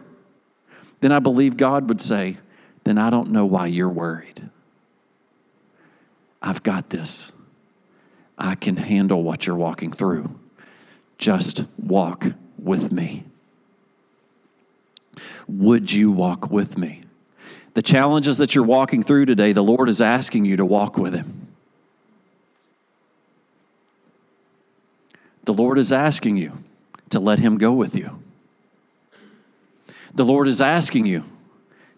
then 1.04 1.12
I 1.12 1.20
believe 1.20 1.58
God 1.58 1.90
would 1.90 2.00
say, 2.00 2.38
then 2.86 2.98
I 2.98 3.10
don't 3.10 3.32
know 3.32 3.46
why 3.46 3.68
you're 3.68 3.90
worried. 3.90 4.50
I've 6.42 6.64
got 6.64 6.92
this. 6.92 7.34
I 8.38 8.56
can 8.56 8.78
handle 8.78 9.22
what 9.22 9.46
you're 9.46 9.58
walking 9.58 9.92
through. 9.92 10.40
Just 11.18 11.66
walk 11.78 12.28
with 12.58 12.94
me? 12.94 13.26
Would 15.50 15.92
you 15.92 16.10
walk 16.10 16.50
with 16.50 16.78
me? 16.78 17.02
The 17.74 17.82
challenges 17.82 18.38
that 18.38 18.56
you're 18.56 18.64
walking 18.64 19.04
through 19.04 19.26
today, 19.26 19.52
the 19.52 19.62
Lord 19.62 19.90
is 19.90 20.00
asking 20.00 20.46
you 20.46 20.56
to 20.56 20.66
walk 20.66 20.98
with 20.98 21.14
Him. 21.14 21.48
The 25.44 25.54
Lord 25.54 25.78
is 25.78 25.92
asking 25.92 26.38
you 26.38 26.64
to 27.10 27.20
let 27.20 27.40
Him 27.40 27.58
go 27.58 27.74
with 27.74 27.94
you. 27.94 28.23
The 30.14 30.26
Lord 30.26 30.48
is 30.48 30.62
asking 30.62 31.06
you 31.06 31.24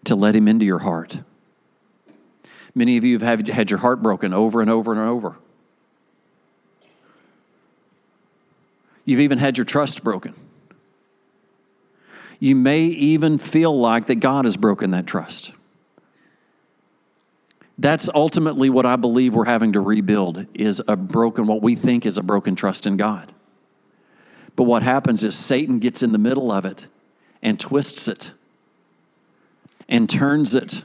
to 0.04 0.14
let 0.14 0.34
Him 0.34 0.48
into 0.48 0.64
your 0.64 0.78
heart. 0.80 1.18
Many 2.74 2.96
of 2.96 3.04
you 3.04 3.18
have 3.18 3.46
had 3.48 3.70
your 3.70 3.80
heart 3.80 4.02
broken 4.02 4.32
over 4.32 4.60
and 4.60 4.70
over 4.70 4.92
and 4.92 5.00
over. 5.00 5.36
You've 9.04 9.20
even 9.20 9.38
had 9.38 9.56
your 9.56 9.64
trust 9.64 10.02
broken. 10.02 10.34
You 12.38 12.56
may 12.56 12.84
even 12.84 13.38
feel 13.38 13.78
like 13.78 14.06
that 14.06 14.16
God 14.16 14.44
has 14.44 14.56
broken 14.56 14.90
that 14.90 15.06
trust. 15.06 15.52
That's 17.78 18.08
ultimately 18.14 18.68
what 18.68 18.86
I 18.86 18.96
believe 18.96 19.34
we're 19.34 19.44
having 19.44 19.72
to 19.74 19.80
rebuild 19.80 20.46
is 20.54 20.82
a 20.88 20.96
broken 20.96 21.46
what 21.46 21.62
we 21.62 21.74
think 21.74 22.06
is 22.06 22.18
a 22.18 22.22
broken 22.22 22.56
trust 22.56 22.86
in 22.86 22.96
God. 22.96 23.32
But 24.54 24.64
what 24.64 24.82
happens 24.82 25.22
is 25.24 25.34
Satan 25.34 25.78
gets 25.78 26.02
in 26.02 26.12
the 26.12 26.18
middle 26.18 26.50
of 26.50 26.64
it 26.64 26.86
and 27.46 27.60
twists 27.60 28.08
it 28.08 28.32
and 29.88 30.10
turns 30.10 30.56
it 30.56 30.82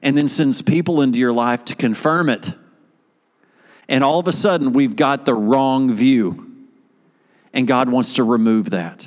and 0.00 0.16
then 0.16 0.26
sends 0.26 0.62
people 0.62 1.02
into 1.02 1.18
your 1.18 1.34
life 1.34 1.66
to 1.66 1.76
confirm 1.76 2.30
it. 2.30 2.54
And 3.86 4.02
all 4.02 4.18
of 4.18 4.26
a 4.26 4.32
sudden, 4.32 4.72
we've 4.72 4.96
got 4.96 5.26
the 5.26 5.34
wrong 5.34 5.92
view. 5.92 6.50
And 7.52 7.68
God 7.68 7.90
wants 7.90 8.14
to 8.14 8.24
remove 8.24 8.70
that. 8.70 9.06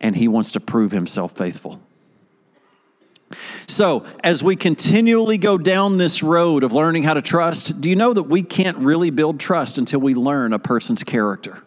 And 0.00 0.16
He 0.16 0.26
wants 0.26 0.50
to 0.52 0.60
prove 0.60 0.90
Himself 0.90 1.32
faithful. 1.32 1.80
So, 3.68 4.04
as 4.24 4.42
we 4.42 4.56
continually 4.56 5.38
go 5.38 5.56
down 5.56 5.98
this 5.98 6.24
road 6.24 6.64
of 6.64 6.72
learning 6.72 7.04
how 7.04 7.14
to 7.14 7.22
trust, 7.22 7.80
do 7.80 7.88
you 7.88 7.96
know 7.96 8.12
that 8.12 8.24
we 8.24 8.42
can't 8.42 8.76
really 8.78 9.10
build 9.10 9.38
trust 9.38 9.78
until 9.78 10.00
we 10.00 10.14
learn 10.14 10.52
a 10.52 10.58
person's 10.58 11.04
character? 11.04 11.62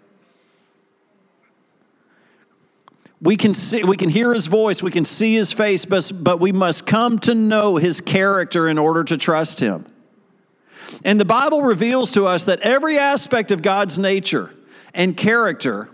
We 3.26 3.38
can 3.38 3.56
see, 3.56 3.84
we 3.84 3.98
can 3.98 4.10
hear 4.10 4.36
his 4.36 4.46
voice, 4.46 4.84
we 4.84 4.92
can 4.92 5.04
see 5.04 5.34
his 5.34 5.52
face, 5.52 5.84
but, 5.84 6.12
but 6.14 6.40
we 6.40 6.52
must 6.52 6.86
come 6.86 7.18
to 7.20 7.34
know 7.34 7.78
his 7.78 8.00
character 8.00 8.68
in 8.68 8.78
order 8.78 9.04
to 9.04 9.18
trust 9.18 9.60
him. 9.60 9.88
And 11.04 11.20
the 11.20 11.26
Bible 11.26 11.64
reveals 11.64 12.12
to 12.12 12.28
us 12.28 12.46
that 12.46 12.60
every 12.60 13.00
aspect 13.00 13.50
of 13.50 13.64
God's 13.64 13.98
nature 13.98 14.54
and 14.94 15.18
character, 15.18 15.90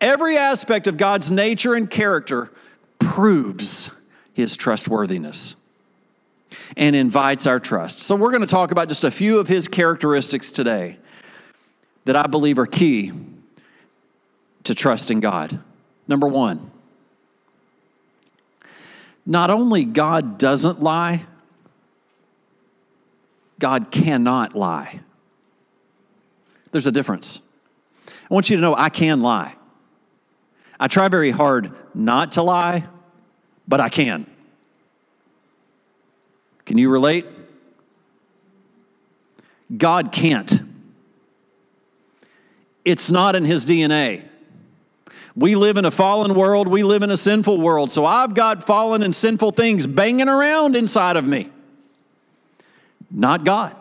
every 0.00 0.38
aspect 0.38 0.86
of 0.86 0.96
God's 0.96 1.32
nature 1.32 1.74
and 1.74 1.90
character 1.90 2.52
proves 3.00 3.90
his 4.32 4.56
trustworthiness 4.56 5.56
and 6.76 6.94
invites 6.94 7.44
our 7.48 7.58
trust. 7.58 7.98
So, 7.98 8.14
we're 8.14 8.30
going 8.30 8.40
to 8.42 8.46
talk 8.46 8.70
about 8.70 8.86
just 8.86 9.02
a 9.02 9.10
few 9.10 9.40
of 9.40 9.48
his 9.48 9.66
characteristics 9.66 10.52
today 10.52 10.98
that 12.04 12.14
I 12.14 12.28
believe 12.28 12.56
are 12.56 12.66
key 12.66 13.10
to 14.62 14.76
trusting 14.76 15.18
God. 15.18 15.60
Number 16.08 16.26
one, 16.26 16.70
not 19.26 19.50
only 19.50 19.84
God 19.84 20.38
doesn't 20.38 20.82
lie, 20.82 21.26
God 23.58 23.90
cannot 23.90 24.54
lie. 24.54 25.00
There's 26.72 26.86
a 26.86 26.92
difference. 26.92 27.40
I 28.08 28.34
want 28.34 28.48
you 28.48 28.56
to 28.56 28.60
know 28.60 28.74
I 28.74 28.88
can 28.88 29.20
lie. 29.20 29.54
I 30.80 30.88
try 30.88 31.08
very 31.08 31.30
hard 31.30 31.72
not 31.94 32.32
to 32.32 32.42
lie, 32.42 32.86
but 33.66 33.80
I 33.80 33.88
can. 33.88 34.26
Can 36.64 36.78
you 36.78 36.90
relate? 36.90 37.26
God 39.76 40.12
can't. 40.12 40.62
It's 42.84 43.10
not 43.10 43.36
in 43.36 43.44
his 43.44 43.66
DNA. 43.66 44.27
We 45.38 45.54
live 45.54 45.76
in 45.76 45.84
a 45.84 45.92
fallen 45.92 46.34
world. 46.34 46.66
We 46.66 46.82
live 46.82 47.04
in 47.04 47.12
a 47.12 47.16
sinful 47.16 47.58
world. 47.58 47.92
So 47.92 48.04
I've 48.04 48.34
got 48.34 48.66
fallen 48.66 49.04
and 49.04 49.14
sinful 49.14 49.52
things 49.52 49.86
banging 49.86 50.28
around 50.28 50.74
inside 50.74 51.16
of 51.16 51.28
me. 51.28 51.48
Not 53.08 53.44
God. 53.44 53.76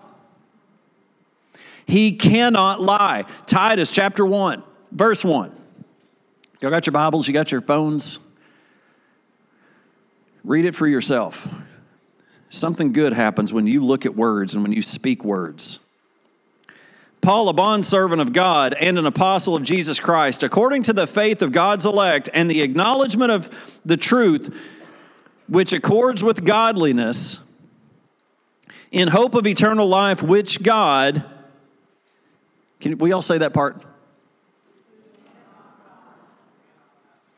He 1.87 2.11
cannot 2.11 2.79
lie. 2.79 3.25
Titus 3.47 3.89
chapter 3.89 4.23
1, 4.23 4.61
verse 4.91 5.25
1. 5.25 5.51
Y'all 6.61 6.69
got 6.69 6.85
your 6.85 6.91
Bibles? 6.91 7.27
You 7.27 7.33
got 7.33 7.51
your 7.51 7.61
phones? 7.61 8.19
Read 10.43 10.65
it 10.65 10.75
for 10.75 10.85
yourself. 10.85 11.47
Something 12.51 12.93
good 12.93 13.13
happens 13.13 13.51
when 13.51 13.65
you 13.65 13.83
look 13.83 14.05
at 14.05 14.15
words 14.15 14.53
and 14.53 14.61
when 14.61 14.73
you 14.73 14.83
speak 14.83 15.25
words. 15.25 15.79
Paul, 17.21 17.49
a 17.49 17.53
bondservant 17.53 18.21
of 18.21 18.31
God 18.31 18.73
and 18.73 18.97
an 18.97 19.05
apostle 19.05 19.55
of 19.55 19.63
Jesus 19.63 19.99
Christ, 19.99 20.43
according 20.43 20.83
to 20.83 20.93
the 20.93 21.07
faith 21.07 21.41
of 21.41 21.51
God's 21.51 21.85
elect 21.85 22.29
and 22.33 22.49
the 22.49 22.61
acknowledgement 22.61 23.31
of 23.31 23.49
the 23.85 23.97
truth 23.97 24.55
which 25.47 25.73
accords 25.73 26.23
with 26.23 26.45
godliness, 26.45 27.39
in 28.91 29.09
hope 29.09 29.35
of 29.35 29.45
eternal 29.45 29.87
life, 29.87 30.23
which 30.23 30.63
God, 30.63 31.23
can 32.79 32.97
we 32.97 33.11
all 33.11 33.21
say 33.21 33.37
that 33.37 33.53
part? 33.53 33.81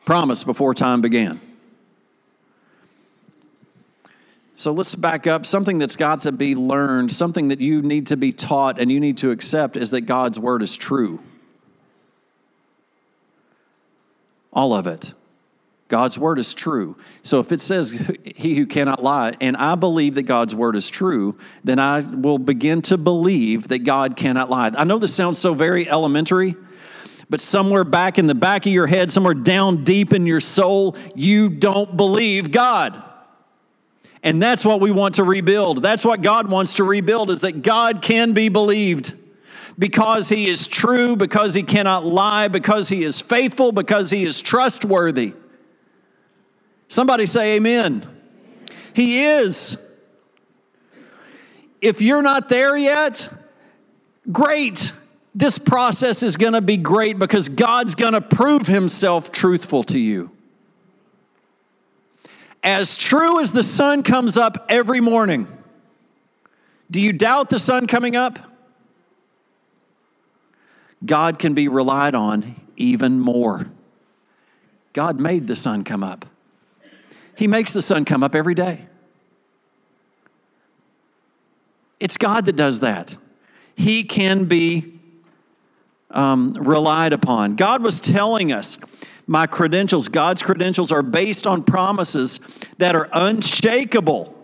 Promise 0.04 0.44
before 0.44 0.74
time 0.74 1.00
began. 1.00 1.40
So 4.60 4.72
let's 4.72 4.94
back 4.94 5.26
up. 5.26 5.46
Something 5.46 5.78
that's 5.78 5.96
got 5.96 6.20
to 6.20 6.32
be 6.32 6.54
learned, 6.54 7.12
something 7.12 7.48
that 7.48 7.62
you 7.62 7.80
need 7.80 8.08
to 8.08 8.16
be 8.18 8.30
taught 8.30 8.78
and 8.78 8.92
you 8.92 9.00
need 9.00 9.16
to 9.16 9.30
accept 9.30 9.74
is 9.74 9.90
that 9.92 10.02
God's 10.02 10.38
word 10.38 10.60
is 10.60 10.76
true. 10.76 11.18
All 14.52 14.74
of 14.74 14.86
it. 14.86 15.14
God's 15.88 16.18
word 16.18 16.38
is 16.38 16.52
true. 16.52 16.96
So 17.22 17.40
if 17.40 17.52
it 17.52 17.62
says 17.62 18.06
he 18.22 18.54
who 18.54 18.66
cannot 18.66 19.02
lie, 19.02 19.32
and 19.40 19.56
I 19.56 19.76
believe 19.76 20.14
that 20.16 20.24
God's 20.24 20.54
word 20.54 20.76
is 20.76 20.90
true, 20.90 21.38
then 21.64 21.78
I 21.78 22.00
will 22.00 22.36
begin 22.36 22.82
to 22.82 22.98
believe 22.98 23.68
that 23.68 23.78
God 23.78 24.14
cannot 24.14 24.50
lie. 24.50 24.72
I 24.76 24.84
know 24.84 24.98
this 24.98 25.14
sounds 25.14 25.38
so 25.38 25.54
very 25.54 25.88
elementary, 25.88 26.54
but 27.30 27.40
somewhere 27.40 27.84
back 27.84 28.18
in 28.18 28.26
the 28.26 28.34
back 28.34 28.66
of 28.66 28.72
your 28.72 28.88
head, 28.88 29.10
somewhere 29.10 29.32
down 29.32 29.84
deep 29.84 30.12
in 30.12 30.26
your 30.26 30.40
soul, 30.40 30.98
you 31.14 31.48
don't 31.48 31.96
believe 31.96 32.52
God. 32.52 33.04
And 34.22 34.42
that's 34.42 34.64
what 34.64 34.80
we 34.80 34.90
want 34.90 35.14
to 35.16 35.24
rebuild. 35.24 35.82
That's 35.82 36.04
what 36.04 36.20
God 36.20 36.48
wants 36.48 36.74
to 36.74 36.84
rebuild 36.84 37.30
is 37.30 37.40
that 37.40 37.62
God 37.62 38.02
can 38.02 38.32
be 38.32 38.48
believed 38.48 39.14
because 39.78 40.28
he 40.28 40.46
is 40.46 40.66
true, 40.66 41.16
because 41.16 41.54
he 41.54 41.62
cannot 41.62 42.04
lie, 42.04 42.48
because 42.48 42.90
he 42.90 43.02
is 43.02 43.20
faithful, 43.20 43.72
because 43.72 44.10
he 44.10 44.24
is 44.24 44.40
trustworthy. 44.42 45.32
Somebody 46.88 47.24
say 47.24 47.56
amen. 47.56 48.06
He 48.92 49.24
is. 49.24 49.78
If 51.80 52.02
you're 52.02 52.20
not 52.20 52.50
there 52.50 52.76
yet, 52.76 53.30
great. 54.30 54.92
This 55.34 55.58
process 55.58 56.22
is 56.22 56.36
going 56.36 56.52
to 56.54 56.60
be 56.60 56.76
great 56.76 57.18
because 57.18 57.48
God's 57.48 57.94
going 57.94 58.12
to 58.12 58.20
prove 58.20 58.66
himself 58.66 59.32
truthful 59.32 59.84
to 59.84 59.98
you. 59.98 60.30
As 62.62 62.98
true 62.98 63.40
as 63.40 63.52
the 63.52 63.62
sun 63.62 64.02
comes 64.02 64.36
up 64.36 64.66
every 64.68 65.00
morning, 65.00 65.48
do 66.90 67.00
you 67.00 67.12
doubt 67.12 67.50
the 67.50 67.58
sun 67.58 67.86
coming 67.86 68.16
up? 68.16 68.38
God 71.04 71.38
can 71.38 71.54
be 71.54 71.68
relied 71.68 72.14
on 72.14 72.56
even 72.76 73.18
more. 73.20 73.70
God 74.92 75.18
made 75.18 75.46
the 75.46 75.56
sun 75.56 75.84
come 75.84 76.04
up. 76.04 76.26
He 77.36 77.46
makes 77.46 77.72
the 77.72 77.80
sun 77.80 78.04
come 78.04 78.22
up 78.22 78.34
every 78.34 78.54
day. 78.54 78.86
It's 81.98 82.16
God 82.16 82.46
that 82.46 82.56
does 82.56 82.80
that. 82.80 83.16
He 83.74 84.04
can 84.04 84.44
be 84.44 85.00
um, 86.10 86.54
relied 86.54 87.12
upon. 87.12 87.56
God 87.56 87.82
was 87.82 88.00
telling 88.00 88.52
us 88.52 88.76
my 89.26 89.46
credentials, 89.46 90.08
God's 90.08 90.42
credentials, 90.42 90.90
are 90.90 91.02
based 91.02 91.46
on 91.46 91.62
promises 91.62 92.40
that 92.78 92.94
are 92.94 93.08
unshakable 93.12 94.36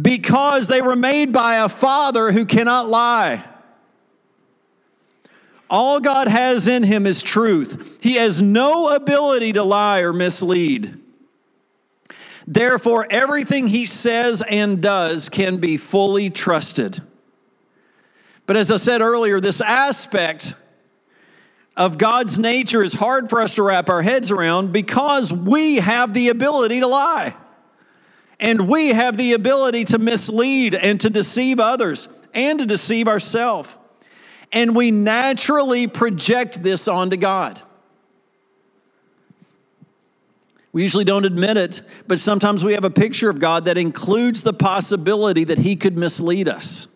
because 0.00 0.68
they 0.68 0.82
were 0.82 0.96
made 0.96 1.32
by 1.32 1.56
a 1.56 1.68
Father 1.68 2.32
who 2.32 2.44
cannot 2.44 2.88
lie. 2.88 3.44
All 5.70 6.00
God 6.00 6.28
has 6.28 6.68
in 6.68 6.82
him 6.82 7.06
is 7.06 7.22
truth. 7.22 7.98
He 8.00 8.14
has 8.14 8.42
no 8.42 8.94
ability 8.94 9.54
to 9.54 9.62
lie 9.62 10.00
or 10.00 10.12
mislead. 10.12 11.00
Therefore, 12.46 13.06
everything 13.08 13.68
he 13.68 13.86
says 13.86 14.42
and 14.48 14.82
does 14.82 15.28
can 15.28 15.56
be 15.56 15.76
fully 15.76 16.28
trusted. 16.28 17.02
But 18.46 18.56
as 18.56 18.70
I 18.70 18.76
said 18.76 19.00
earlier, 19.00 19.40
this 19.40 19.62
aspect 19.62 20.54
of 21.76 21.98
God's 21.98 22.38
nature 22.38 22.82
is 22.82 22.94
hard 22.94 23.28
for 23.30 23.40
us 23.40 23.54
to 23.56 23.62
wrap 23.62 23.88
our 23.88 24.02
heads 24.02 24.30
around 24.30 24.72
because 24.72 25.32
we 25.32 25.76
have 25.76 26.14
the 26.14 26.28
ability 26.28 26.80
to 26.80 26.86
lie. 26.86 27.34
And 28.38 28.68
we 28.68 28.88
have 28.88 29.16
the 29.16 29.32
ability 29.32 29.84
to 29.86 29.98
mislead 29.98 30.74
and 30.74 31.00
to 31.00 31.10
deceive 31.10 31.60
others 31.60 32.08
and 32.32 32.58
to 32.58 32.66
deceive 32.66 33.08
ourselves. 33.08 33.74
And 34.52 34.76
we 34.76 34.90
naturally 34.90 35.86
project 35.86 36.62
this 36.62 36.86
onto 36.86 37.16
God. 37.16 37.60
We 40.72 40.82
usually 40.82 41.04
don't 41.04 41.24
admit 41.24 41.56
it, 41.56 41.82
but 42.08 42.18
sometimes 42.18 42.64
we 42.64 42.74
have 42.74 42.84
a 42.84 42.90
picture 42.90 43.30
of 43.30 43.38
God 43.38 43.66
that 43.66 43.78
includes 43.78 44.42
the 44.42 44.52
possibility 44.52 45.44
that 45.44 45.58
He 45.58 45.76
could 45.76 45.96
mislead 45.96 46.48
us. 46.48 46.88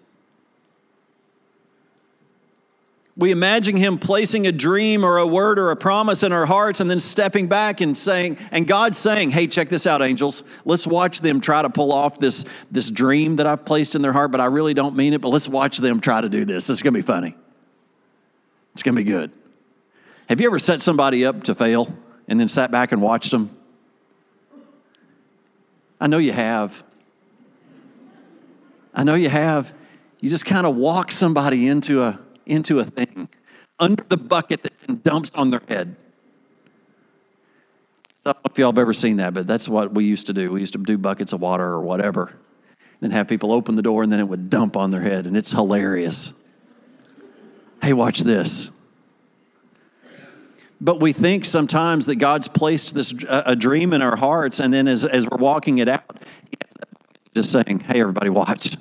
We 3.19 3.33
imagine 3.33 3.77
him 3.77 3.99
placing 3.99 4.47
a 4.47 4.53
dream 4.53 5.05
or 5.05 5.19
a 5.19 5.27
word 5.27 5.59
or 5.59 5.73
a 5.73 5.77
promise 5.77 6.23
in 6.23 6.31
our 6.31 6.47
hearts 6.47 6.79
and 6.79 6.89
then 6.89 7.01
stepping 7.01 7.49
back 7.49 7.81
and 7.81 7.97
saying, 7.97 8.39
and 8.53 8.65
God 8.65 8.95
saying, 8.95 9.31
Hey, 9.31 9.49
check 9.49 9.69
this 9.69 9.89
out, 9.89 10.03
angels. 10.03 10.45
Let's 10.65 10.87
watch 10.87 11.21
them 11.21 11.41
try 11.41 11.63
to 11.63 11.69
pull 11.69 11.93
off 11.93 12.21
this, 12.21 12.45
this 12.71 12.89
dream 12.91 13.37
that 13.37 13.47
I've 13.47 13.65
placed 13.65 13.97
in 13.97 14.03
their 14.03 14.13
heart, 14.13 14.31
but 14.31 14.41
I 14.41 14.45
really 14.45 14.73
don't 14.73 14.95
mean 14.95 15.15
it, 15.15 15.21
but 15.21 15.31
let's 15.31 15.49
watch 15.49 15.79
them 15.79 16.01
try 16.01 16.21
to 16.21 16.29
do 16.29 16.45
this. 16.45 16.71
It's 16.71 16.81
going 16.81 16.95
to 16.95 16.99
be 16.99 17.03
funny. 17.03 17.35
It's 18.75 18.85
going 18.85 18.95
to 18.95 19.03
be 19.03 19.11
good. 19.11 19.33
Have 20.29 20.41
you 20.41 20.47
ever 20.47 20.61
set 20.61 20.81
somebody 20.81 21.27
up 21.27 21.43
to 21.45 21.57
fail 21.57 21.93
and 22.29 22.39
then 22.39 22.47
sat 22.47 22.71
back 22.71 22.93
and 22.93 23.03
watched 23.03 23.33
them? 23.33 23.51
I 26.01 26.07
know 26.07 26.19
you 26.19 26.33
have. 26.33 26.85
I 28.95 29.03
know 29.03 29.17
you 29.17 29.29
have. 29.29 29.73
You 30.21 30.31
just 30.31 30.47
kind 30.47 30.69
of 30.69 30.77
walk 30.77 31.11
somebody 31.11 31.67
into 31.67 32.05
a 32.05 32.21
into 32.49 32.79
a 32.79 32.85
thing 32.85 33.29
under 33.79 34.05
the 34.09 34.17
bucket 34.17 34.63
that 34.63 35.05
dumps 35.05 35.31
on 35.35 35.51
their 35.51 35.63
head. 35.69 35.95
I 38.25 38.33
don't 38.33 38.45
know 38.45 38.51
if 38.53 38.59
y'all 38.59 38.73
have 38.73 38.79
ever 38.79 38.93
seen 38.93 39.17
that, 39.19 39.33
but 39.33 39.47
that's 39.47 39.69
what 39.69 39.95
we 39.95 40.05
used 40.05 40.27
to 40.27 40.33
do. 40.33 40.51
We 40.51 40.61
used 40.61 40.73
to 40.75 40.79
do 40.79 40.99
buckets 40.99 41.33
of 41.33 41.41
water 41.41 41.65
or 41.65 41.81
whatever, 41.81 42.37
then 43.01 43.11
have 43.11 43.29
people 43.29 43.53
open 43.53 43.77
the 43.77 43.83
door 43.83 44.03
and 44.03 44.13
then 44.13 44.21
it 44.21 44.29
would 44.29 44.51
dump 44.51 44.77
on 44.77 44.91
their 44.91 45.01
head, 45.01 45.27
and 45.27 45.37
it's 45.37 45.53
hilarious. 45.53 46.33
Hey, 47.81 47.93
watch 47.93 48.21
this. 48.21 48.71
But 50.81 51.01
we 51.01 51.13
think 51.13 51.45
sometimes 51.45 52.07
that 52.07 52.17
God's 52.17 52.49
placed 52.49 52.95
this 52.95 53.15
a 53.29 53.57
dream 53.57 53.93
in 53.93 54.03
our 54.03 54.17
hearts, 54.17 54.61
and 54.61 54.73
then 54.73 54.87
as, 54.87 55.05
as 55.05 55.27
we're 55.27 55.39
walking 55.39 55.79
it 55.79 55.89
out, 55.89 56.23
just 57.35 57.51
saying, 57.51 57.81
"Hey, 57.81 58.01
everybody, 58.01 58.31
watch! 58.31 58.77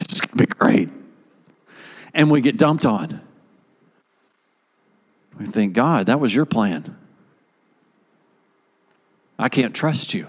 It's 0.00 0.20
going 0.20 0.30
to 0.30 0.36
be 0.36 0.46
great." 0.46 0.88
And 2.14 2.30
we 2.30 2.40
get 2.40 2.56
dumped 2.56 2.84
on. 2.84 3.20
We 5.38 5.46
think, 5.46 5.72
God, 5.72 6.06
that 6.06 6.20
was 6.20 6.34
your 6.34 6.44
plan. 6.44 6.96
I 9.38 9.48
can't 9.48 9.74
trust 9.74 10.14
you. 10.14 10.28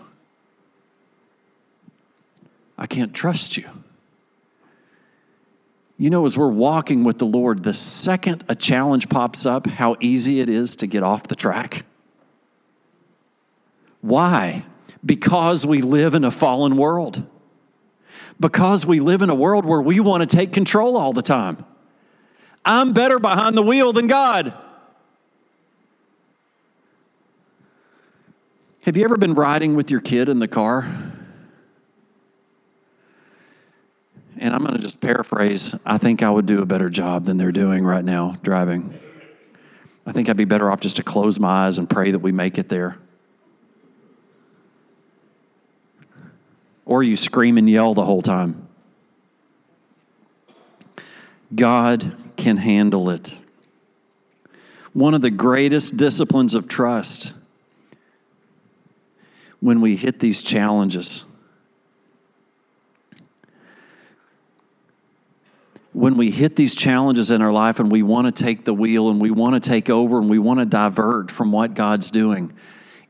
I 2.77 2.87
can't 2.87 3.13
trust 3.13 3.57
you. 3.57 3.69
You 5.97 6.09
know, 6.09 6.25
as 6.25 6.37
we're 6.37 6.47
walking 6.47 7.03
with 7.03 7.19
the 7.19 7.25
Lord, 7.25 7.63
the 7.63 7.73
second 7.73 8.43
a 8.49 8.55
challenge 8.55 9.09
pops 9.09 9.45
up, 9.45 9.67
how 9.67 9.95
easy 9.99 10.39
it 10.39 10.49
is 10.49 10.75
to 10.77 10.87
get 10.87 11.03
off 11.03 11.23
the 11.23 11.35
track. 11.35 11.85
Why? 14.01 14.65
Because 15.05 15.65
we 15.65 15.81
live 15.81 16.13
in 16.13 16.23
a 16.23 16.31
fallen 16.31 16.75
world. 16.75 17.25
Because 18.39 18.85
we 18.85 18.99
live 18.99 19.21
in 19.21 19.29
a 19.29 19.35
world 19.35 19.63
where 19.63 19.81
we 19.81 19.99
want 19.99 20.27
to 20.27 20.35
take 20.35 20.51
control 20.51 20.97
all 20.97 21.13
the 21.13 21.21
time. 21.21 21.63
I'm 22.65 22.93
better 22.93 23.19
behind 23.19 23.57
the 23.57 23.61
wheel 23.61 23.93
than 23.93 24.07
God. 24.07 24.53
Have 28.81 28.97
you 28.97 29.03
ever 29.05 29.17
been 29.17 29.33
riding 29.33 29.75
with 29.75 29.89
your 29.89 30.01
kid 30.01 30.29
in 30.29 30.39
the 30.39 30.47
car? 30.47 31.11
And 34.37 34.53
I'm 34.53 34.59
going 34.59 34.75
to 34.75 34.81
just 34.81 34.99
paraphrase 34.99 35.73
I 35.85 35.97
think 35.97 36.21
I 36.21 36.29
would 36.29 36.45
do 36.45 36.61
a 36.61 36.65
better 36.65 36.89
job 36.89 37.25
than 37.25 37.37
they're 37.37 37.51
doing 37.51 37.85
right 37.85 38.03
now 38.03 38.37
driving. 38.43 38.99
I 40.05 40.11
think 40.11 40.27
I'd 40.27 40.35
be 40.35 40.45
better 40.45 40.69
off 40.69 40.81
just 40.81 40.97
to 40.97 41.03
close 41.03 41.39
my 41.39 41.67
eyes 41.67 41.77
and 41.77 41.89
pray 41.89 42.11
that 42.11 42.19
we 42.19 42.33
make 42.33 42.57
it 42.57 42.67
there. 42.67 42.97
Or 46.85 47.03
you 47.03 47.15
scream 47.15 47.57
and 47.57 47.69
yell 47.69 47.93
the 47.93 48.03
whole 48.03 48.21
time. 48.21 48.67
God 51.55 52.17
can 52.37 52.57
handle 52.57 53.09
it. 53.09 53.33
One 54.93 55.13
of 55.13 55.21
the 55.21 55.31
greatest 55.31 55.97
disciplines 55.97 56.53
of 56.53 56.67
trust 56.67 57.33
when 59.59 59.81
we 59.81 59.95
hit 59.95 60.19
these 60.19 60.43
challenges. 60.43 61.25
When 65.93 66.17
we 66.17 66.31
hit 66.31 66.55
these 66.55 66.75
challenges 66.75 67.31
in 67.31 67.41
our 67.41 67.53
life 67.53 67.79
and 67.79 67.91
we 67.91 68.03
want 68.03 68.35
to 68.35 68.43
take 68.43 68.65
the 68.65 68.73
wheel 68.73 69.09
and 69.09 69.21
we 69.21 69.31
want 69.31 69.61
to 69.61 69.69
take 69.69 69.89
over 69.89 70.19
and 70.19 70.29
we 70.29 70.39
want 70.39 70.59
to 70.59 70.65
divert 70.65 71.31
from 71.31 71.51
what 71.51 71.75
God's 71.75 72.11
doing, 72.11 72.51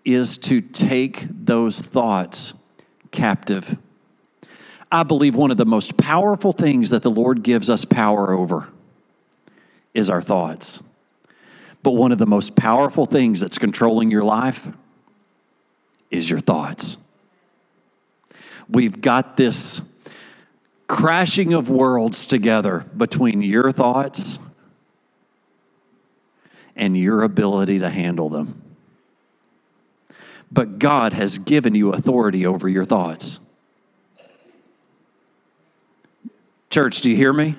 is 0.06 0.38
to 0.38 0.62
take 0.62 1.26
those 1.30 1.82
thoughts 1.82 2.54
captive. 3.12 3.78
I 4.92 5.04
believe 5.04 5.36
one 5.36 5.50
of 5.50 5.58
the 5.58 5.66
most 5.66 5.98
powerful 5.98 6.54
things 6.54 6.92
that 6.92 7.02
the 7.02 7.10
Lord 7.10 7.42
gives 7.42 7.70
us 7.70 7.84
power 7.84 8.32
over 8.32 8.68
is 9.94 10.10
our 10.10 10.22
thoughts. 10.22 10.82
But 11.82 11.92
one 11.92 12.12
of 12.12 12.18
the 12.18 12.26
most 12.26 12.56
powerful 12.56 13.06
things 13.06 13.40
that's 13.40 13.58
controlling 13.58 14.10
your 14.10 14.24
life 14.24 14.68
is 16.10 16.30
your 16.30 16.40
thoughts. 16.40 16.98
We've 18.70 19.02
got 19.02 19.36
this 19.36 19.82
crashing 20.88 21.54
of 21.54 21.70
worlds 21.70 22.28
together 22.28 22.86
between 22.96 23.42
your 23.42 23.72
thoughts 23.72 24.40
and 26.76 26.98
your 26.98 27.24
ability 27.24 27.80
to 27.80 27.90
handle 27.90 28.30
them. 28.30 28.62
But 30.52 30.80
God 30.80 31.14
has 31.14 31.38
given 31.38 31.76
you 31.76 31.92
authority 31.92 32.46
over 32.46 32.70
your 32.70 32.86
thoughts. 32.86 33.40
Church, 36.70 37.02
do 37.02 37.10
you 37.10 37.16
hear 37.16 37.34
me? 37.34 37.56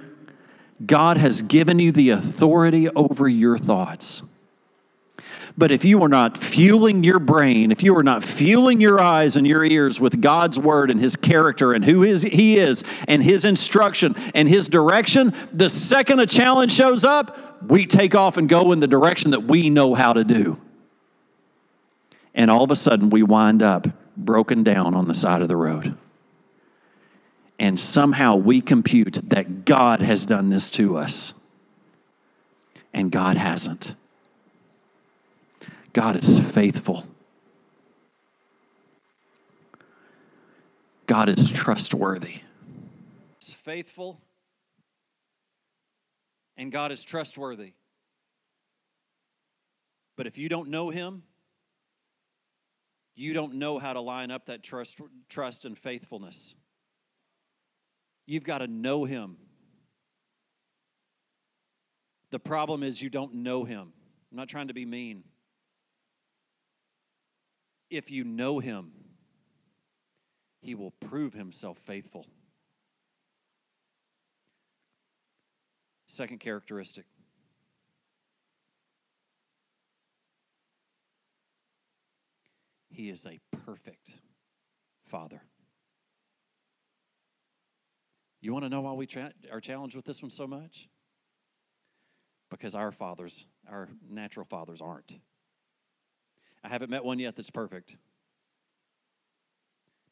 God 0.86 1.16
has 1.18 1.42
given 1.42 1.78
you 1.78 1.92
the 1.92 2.10
authority 2.10 2.88
over 2.90 3.28
your 3.28 3.58
thoughts. 3.58 4.22
But 5.56 5.70
if 5.70 5.84
you 5.84 6.02
are 6.02 6.08
not 6.08 6.36
fueling 6.36 7.04
your 7.04 7.20
brain, 7.20 7.70
if 7.70 7.84
you 7.84 7.96
are 7.96 8.02
not 8.02 8.24
fueling 8.24 8.80
your 8.80 9.00
eyes 9.00 9.36
and 9.36 9.46
your 9.46 9.64
ears 9.64 10.00
with 10.00 10.20
God's 10.20 10.58
word 10.58 10.90
and 10.90 11.00
his 11.00 11.14
character 11.14 11.72
and 11.72 11.84
who 11.84 12.02
is, 12.02 12.22
he 12.22 12.56
is 12.56 12.82
and 13.06 13.22
his 13.22 13.44
instruction 13.44 14.16
and 14.34 14.48
his 14.48 14.68
direction, 14.68 15.32
the 15.52 15.70
second 15.70 16.18
a 16.18 16.26
challenge 16.26 16.72
shows 16.72 17.04
up, 17.04 17.62
we 17.70 17.86
take 17.86 18.16
off 18.16 18.36
and 18.36 18.48
go 18.48 18.72
in 18.72 18.80
the 18.80 18.88
direction 18.88 19.30
that 19.30 19.44
we 19.44 19.70
know 19.70 19.94
how 19.94 20.12
to 20.12 20.24
do. 20.24 20.60
And 22.34 22.50
all 22.50 22.64
of 22.64 22.72
a 22.72 22.76
sudden, 22.76 23.10
we 23.10 23.22
wind 23.22 23.62
up 23.62 23.86
broken 24.16 24.64
down 24.64 24.94
on 24.94 25.06
the 25.06 25.14
side 25.14 25.40
of 25.40 25.48
the 25.48 25.56
road 25.56 25.96
and 27.58 27.78
somehow 27.78 28.36
we 28.36 28.60
compute 28.60 29.20
that 29.30 29.64
God 29.64 30.00
has 30.00 30.26
done 30.26 30.50
this 30.50 30.70
to 30.72 30.96
us. 30.96 31.34
And 32.92 33.10
God 33.10 33.36
hasn't. 33.36 33.94
God 35.92 36.16
is 36.16 36.38
faithful. 36.38 37.06
God 41.06 41.28
is 41.28 41.50
trustworthy. 41.50 42.40
He's 43.40 43.52
faithful 43.52 44.20
and 46.56 46.70
God 46.72 46.92
is 46.92 47.02
trustworthy. 47.02 47.72
But 50.16 50.26
if 50.26 50.38
you 50.38 50.48
don't 50.48 50.68
know 50.68 50.90
him, 50.90 51.24
you 53.16 53.32
don't 53.32 53.54
know 53.54 53.78
how 53.78 53.92
to 53.92 54.00
line 54.00 54.30
up 54.30 54.46
that 54.46 54.62
trust, 54.62 55.00
trust 55.28 55.64
and 55.64 55.78
faithfulness. 55.78 56.56
You've 58.26 58.44
got 58.44 58.58
to 58.58 58.66
know 58.66 59.04
him. 59.04 59.36
The 62.30 62.38
problem 62.38 62.82
is 62.82 63.00
you 63.00 63.10
don't 63.10 63.34
know 63.34 63.64
him. 63.64 63.92
I'm 64.30 64.36
not 64.36 64.48
trying 64.48 64.68
to 64.68 64.74
be 64.74 64.84
mean. 64.84 65.24
If 67.90 68.10
you 68.10 68.24
know 68.24 68.58
him, 68.58 68.92
he 70.60 70.74
will 70.74 70.90
prove 70.90 71.34
himself 71.34 71.78
faithful. 71.78 72.26
Second 76.06 76.40
characteristic 76.40 77.06
He 82.94 83.10
is 83.10 83.26
a 83.26 83.40
perfect 83.64 84.18
Father. 85.04 85.42
You 88.44 88.52
want 88.52 88.64
to 88.64 88.68
know 88.68 88.82
why 88.82 88.92
we 88.92 89.06
tra- 89.06 89.32
are 89.50 89.60
challenged 89.60 89.96
with 89.96 90.04
this 90.04 90.22
one 90.22 90.30
so 90.30 90.46
much? 90.46 90.88
because 92.54 92.76
our 92.76 92.92
fathers, 92.92 93.46
our 93.68 93.88
natural 94.08 94.46
fathers, 94.46 94.80
aren't. 94.80 95.18
I 96.62 96.68
haven't 96.68 96.88
met 96.88 97.04
one 97.04 97.18
yet 97.18 97.34
that's 97.34 97.50
perfect. 97.50 97.96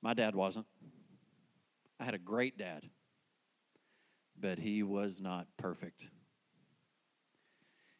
My 0.00 0.12
dad 0.12 0.34
wasn't. 0.34 0.66
I 2.00 2.04
had 2.04 2.14
a 2.14 2.18
great 2.18 2.58
dad, 2.58 2.82
but 4.38 4.58
he 4.58 4.82
was 4.82 5.20
not 5.20 5.46
perfect. 5.56 6.06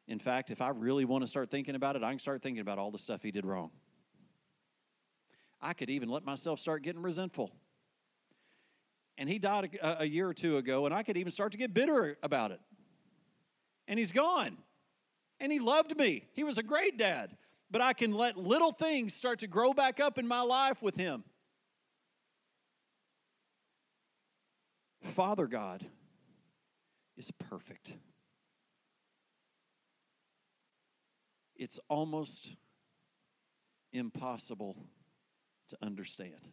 In 0.08 0.18
fact, 0.18 0.50
if 0.50 0.60
I 0.60 0.70
really 0.70 1.04
want 1.04 1.22
to 1.22 1.28
start 1.28 1.50
thinking 1.50 1.76
about 1.76 1.94
it, 1.94 2.02
I 2.02 2.10
can 2.10 2.18
start 2.18 2.42
thinking 2.42 2.60
about 2.60 2.78
all 2.78 2.90
the 2.90 2.98
stuff 2.98 3.22
he 3.22 3.30
did 3.30 3.46
wrong. 3.46 3.70
I 5.60 5.72
could 5.72 5.88
even 5.88 6.08
let 6.08 6.24
myself 6.24 6.58
start 6.58 6.82
getting 6.82 7.02
resentful. 7.02 7.52
And 9.18 9.28
he 9.28 9.38
died 9.38 9.78
a, 9.82 10.02
a 10.02 10.04
year 10.04 10.28
or 10.28 10.34
two 10.34 10.56
ago, 10.56 10.86
and 10.86 10.94
I 10.94 11.02
could 11.02 11.16
even 11.16 11.30
start 11.30 11.52
to 11.52 11.58
get 11.58 11.74
bitter 11.74 12.16
about 12.22 12.50
it. 12.50 12.60
And 13.86 13.98
he's 13.98 14.12
gone. 14.12 14.56
And 15.40 15.52
he 15.52 15.58
loved 15.58 15.96
me. 15.96 16.24
He 16.32 16.44
was 16.44 16.58
a 16.58 16.62
great 16.62 16.96
dad. 16.96 17.36
But 17.70 17.80
I 17.80 17.92
can 17.92 18.12
let 18.12 18.36
little 18.36 18.72
things 18.72 19.14
start 19.14 19.38
to 19.40 19.46
grow 19.46 19.72
back 19.72 19.98
up 19.98 20.18
in 20.18 20.26
my 20.26 20.42
life 20.42 20.82
with 20.82 20.96
him. 20.96 21.24
Father 25.02 25.46
God 25.46 25.84
is 27.16 27.30
perfect. 27.30 27.94
It's 31.56 31.78
almost 31.88 32.56
impossible 33.92 34.76
to 35.68 35.76
understand. 35.82 36.48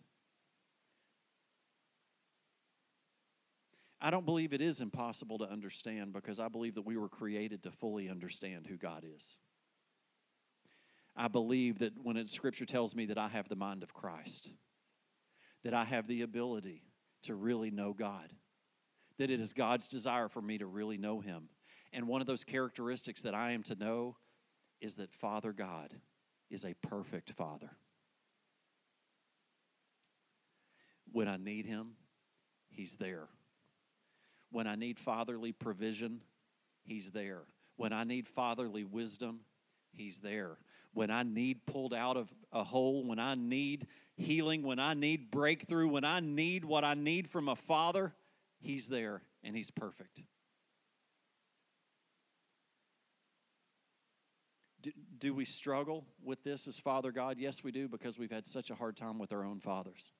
I 4.01 4.11
don't 4.11 4.25
believe 4.25 4.53
it 4.53 4.61
is 4.61 4.79
impossible 4.79 5.39
to 5.39 5.49
understand 5.49 6.13
because 6.13 6.39
I 6.39 6.47
believe 6.47 6.75
that 6.75 6.85
we 6.85 6.95
were 6.95 7.09
created 7.09 7.63
to 7.63 7.71
fully 7.71 8.09
understand 8.09 8.67
who 8.67 8.77
God 8.77 9.03
is. 9.03 9.37
I 11.15 11.27
believe 11.27 11.79
that 11.79 11.93
when 12.01 12.15
it, 12.15 12.29
Scripture 12.29 12.65
tells 12.65 12.95
me 12.95 13.05
that 13.07 13.17
I 13.17 13.27
have 13.27 13.49
the 13.49 13.55
mind 13.57 13.83
of 13.83 13.93
Christ, 13.93 14.51
that 15.63 15.73
I 15.73 15.83
have 15.83 16.07
the 16.07 16.21
ability 16.21 16.83
to 17.23 17.35
really 17.35 17.71
know 17.71 17.91
God, 17.91 18.31
that 19.17 19.29
it 19.29 19.41
is 19.41 19.51
God's 19.51 19.89
desire 19.89 20.29
for 20.29 20.41
me 20.41 20.57
to 20.59 20.65
really 20.65 20.97
know 20.97 21.19
Him. 21.19 21.49
And 21.91 22.07
one 22.07 22.21
of 22.21 22.27
those 22.27 22.45
characteristics 22.45 23.23
that 23.23 23.35
I 23.35 23.51
am 23.51 23.63
to 23.63 23.75
know 23.75 24.15
is 24.79 24.95
that 24.95 25.13
Father 25.13 25.51
God 25.51 25.93
is 26.49 26.63
a 26.63 26.73
perfect 26.75 27.31
Father. 27.33 27.71
When 31.11 31.27
I 31.27 31.35
need 31.35 31.65
Him, 31.65 31.95
He's 32.69 32.95
there. 32.95 33.27
When 34.51 34.67
I 34.67 34.75
need 34.75 34.99
fatherly 34.99 35.51
provision, 35.51 36.21
He's 36.83 37.11
there. 37.11 37.41
When 37.75 37.93
I 37.93 38.03
need 38.03 38.27
fatherly 38.27 38.83
wisdom, 38.83 39.41
He's 39.91 40.19
there. 40.19 40.57
When 40.93 41.11
I 41.11 41.23
need 41.23 41.65
pulled 41.65 41.93
out 41.93 42.17
of 42.17 42.33
a 42.51 42.63
hole, 42.63 43.03
when 43.03 43.19
I 43.19 43.35
need 43.35 43.87
healing, 44.15 44.63
when 44.63 44.79
I 44.79 44.93
need 44.93 45.31
breakthrough, 45.31 45.87
when 45.87 46.03
I 46.03 46.19
need 46.19 46.65
what 46.65 46.83
I 46.83 46.93
need 46.95 47.29
from 47.29 47.47
a 47.47 47.55
father, 47.55 48.13
He's 48.59 48.89
there 48.89 49.21
and 49.43 49.55
He's 49.55 49.71
perfect. 49.71 50.21
Do, 54.81 54.91
do, 55.17 55.33
we 55.33 55.43
struggle 55.43 56.05
with 56.23 56.43
this 56.43 56.65
as 56.65 56.79
Father 56.79 57.11
God? 57.11 57.37
Yes, 57.37 57.63
we 57.63 57.71
do 57.71 57.89
because 57.89 58.17
we've 58.17 58.31
had 58.31 58.47
such 58.47 58.69
a 58.69 58.75
hard 58.75 58.95
time 58.95 59.19
with 59.19 59.33
our 59.33 59.43
own 59.43 59.59
fathers. 59.59 60.11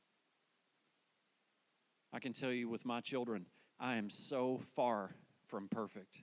I 2.12 2.20
can 2.20 2.34
tell 2.34 2.52
you 2.52 2.68
with 2.68 2.86
my 2.86 3.00
children, 3.00 3.46
I 3.80 3.96
am 3.96 4.10
so 4.10 4.60
far 4.76 5.16
from 5.48 5.68
perfect. 5.70 6.18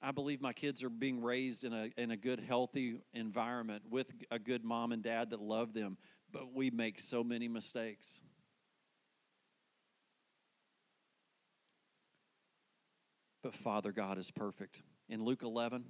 I 0.00 0.12
believe 0.12 0.40
my 0.40 0.52
kids 0.52 0.84
are 0.84 0.88
being 0.88 1.20
raised 1.20 1.64
in 1.64 1.72
a, 1.72 1.90
in 1.96 2.12
a 2.12 2.16
good, 2.16 2.38
healthy 2.38 3.00
environment 3.12 3.82
with 3.90 4.06
a 4.30 4.38
good 4.38 4.62
mom 4.62 4.92
and 4.92 5.02
dad 5.02 5.30
that 5.30 5.40
love 5.40 5.72
them, 5.72 5.96
but 6.30 6.54
we 6.54 6.70
make 6.70 7.00
so 7.00 7.24
many 7.24 7.48
mistakes. 7.48 8.20
But 13.42 13.54
Father 13.54 13.90
God 13.90 14.18
is 14.18 14.30
perfect. 14.30 14.82
In 15.08 15.24
Luke 15.24 15.42
11, 15.42 15.80
it 15.80 15.84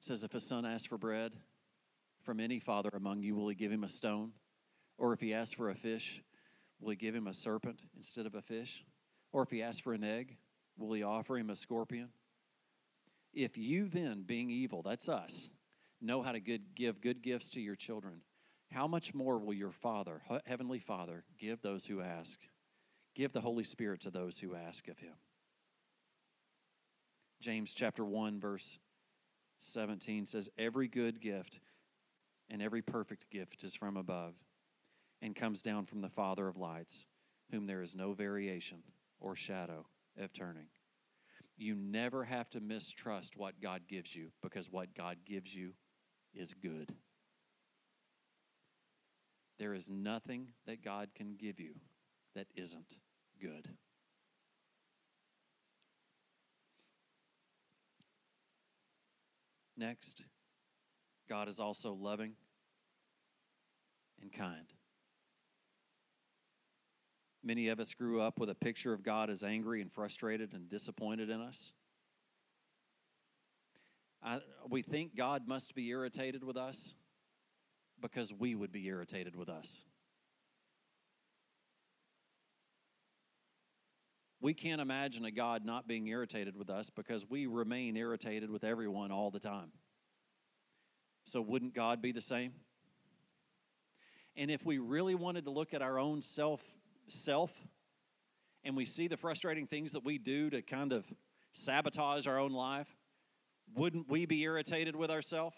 says, 0.00 0.24
If 0.24 0.34
a 0.34 0.40
son 0.40 0.64
asks 0.64 0.86
for 0.86 0.98
bread 0.98 1.32
from 2.22 2.40
any 2.40 2.58
father 2.58 2.90
among 2.94 3.22
you, 3.22 3.36
will 3.36 3.48
he 3.48 3.54
give 3.54 3.70
him 3.70 3.84
a 3.84 3.88
stone? 3.88 4.32
Or 4.98 5.12
if 5.12 5.20
he 5.20 5.34
asks 5.34 5.54
for 5.54 5.70
a 5.70 5.74
fish, 5.74 6.22
will 6.80 6.90
he 6.90 6.96
give 6.96 7.14
him 7.14 7.26
a 7.26 7.34
serpent 7.34 7.80
instead 7.96 8.26
of 8.26 8.34
a 8.34 8.42
fish? 8.42 8.84
Or 9.32 9.42
if 9.42 9.50
he 9.50 9.62
asks 9.62 9.80
for 9.80 9.92
an 9.92 10.04
egg, 10.04 10.36
will 10.76 10.92
he 10.92 11.02
offer 11.02 11.36
him 11.36 11.50
a 11.50 11.56
scorpion? 11.56 12.10
If 13.32 13.58
you 13.58 13.88
then, 13.88 14.22
being 14.22 14.50
evil, 14.50 14.82
that's 14.82 15.08
us, 15.08 15.50
know 16.00 16.22
how 16.22 16.32
to 16.32 16.40
good, 16.40 16.74
give 16.76 17.00
good 17.00 17.22
gifts 17.22 17.50
to 17.50 17.60
your 17.60 17.74
children, 17.74 18.20
how 18.70 18.86
much 18.86 19.14
more 19.14 19.38
will 19.38 19.54
your 19.54 19.72
Father, 19.72 20.22
Heavenly 20.46 20.78
Father, 20.78 21.24
give 21.38 21.62
those 21.62 21.86
who 21.86 22.00
ask? 22.00 22.40
Give 23.14 23.32
the 23.32 23.40
Holy 23.40 23.64
Spirit 23.64 24.00
to 24.00 24.10
those 24.10 24.38
who 24.38 24.54
ask 24.54 24.88
of 24.88 24.98
him. 24.98 25.14
James 27.40 27.74
chapter 27.74 28.04
1, 28.04 28.40
verse 28.40 28.78
17 29.58 30.26
says, 30.26 30.48
Every 30.58 30.88
good 30.88 31.20
gift 31.20 31.60
and 32.48 32.62
every 32.62 32.82
perfect 32.82 33.30
gift 33.30 33.62
is 33.62 33.74
from 33.74 33.96
above 33.96 34.34
and 35.24 35.34
comes 35.34 35.62
down 35.62 35.86
from 35.86 36.02
the 36.02 36.08
Father 36.10 36.46
of 36.48 36.58
lights, 36.58 37.06
whom 37.50 37.66
there 37.66 37.80
is 37.80 37.96
no 37.96 38.12
variation 38.12 38.82
or 39.18 39.34
shadow 39.34 39.86
of 40.20 40.34
turning. 40.34 40.66
You 41.56 41.74
never 41.74 42.24
have 42.24 42.50
to 42.50 42.60
mistrust 42.60 43.34
what 43.34 43.58
God 43.58 43.88
gives 43.88 44.14
you 44.14 44.32
because 44.42 44.70
what 44.70 44.94
God 44.94 45.16
gives 45.24 45.54
you 45.54 45.72
is 46.34 46.52
good. 46.52 46.92
There 49.58 49.72
is 49.72 49.88
nothing 49.88 50.48
that 50.66 50.84
God 50.84 51.08
can 51.16 51.36
give 51.38 51.58
you 51.58 51.76
that 52.34 52.48
isn't 52.54 52.98
good. 53.40 53.70
Next, 59.74 60.26
God 61.30 61.48
is 61.48 61.58
also 61.58 61.94
loving 61.94 62.32
and 64.20 64.30
kind. 64.30 64.73
Many 67.44 67.68
of 67.68 67.78
us 67.78 67.92
grew 67.92 68.22
up 68.22 68.40
with 68.40 68.48
a 68.48 68.54
picture 68.54 68.94
of 68.94 69.02
God 69.02 69.28
as 69.28 69.44
angry 69.44 69.82
and 69.82 69.92
frustrated 69.92 70.54
and 70.54 70.66
disappointed 70.66 71.28
in 71.28 71.42
us. 71.42 71.74
I, 74.22 74.40
we 74.70 74.80
think 74.80 75.14
God 75.14 75.46
must 75.46 75.74
be 75.74 75.88
irritated 75.88 76.42
with 76.42 76.56
us 76.56 76.94
because 78.00 78.32
we 78.32 78.54
would 78.54 78.72
be 78.72 78.86
irritated 78.86 79.36
with 79.36 79.50
us. 79.50 79.82
We 84.40 84.54
can't 84.54 84.80
imagine 84.80 85.26
a 85.26 85.30
God 85.30 85.66
not 85.66 85.86
being 85.86 86.06
irritated 86.06 86.56
with 86.56 86.70
us 86.70 86.88
because 86.88 87.28
we 87.28 87.46
remain 87.46 87.94
irritated 87.96 88.50
with 88.50 88.64
everyone 88.64 89.10
all 89.10 89.30
the 89.30 89.40
time. 89.40 89.72
So, 91.24 91.40
wouldn't 91.42 91.74
God 91.74 92.02
be 92.02 92.12
the 92.12 92.20
same? 92.20 92.52
And 94.36 94.50
if 94.50 94.64
we 94.66 94.78
really 94.78 95.14
wanted 95.14 95.44
to 95.44 95.50
look 95.50 95.72
at 95.72 95.80
our 95.80 95.98
own 95.98 96.20
self 96.20 96.62
self 97.08 97.52
and 98.64 98.76
we 98.76 98.84
see 98.84 99.08
the 99.08 99.16
frustrating 99.16 99.66
things 99.66 99.92
that 99.92 100.04
we 100.04 100.18
do 100.18 100.50
to 100.50 100.62
kind 100.62 100.92
of 100.92 101.12
sabotage 101.52 102.26
our 102.26 102.38
own 102.38 102.52
life, 102.52 102.96
wouldn't 103.74 104.08
we 104.08 104.26
be 104.26 104.42
irritated 104.42 104.96
with 104.96 105.10
ourselves? 105.10 105.56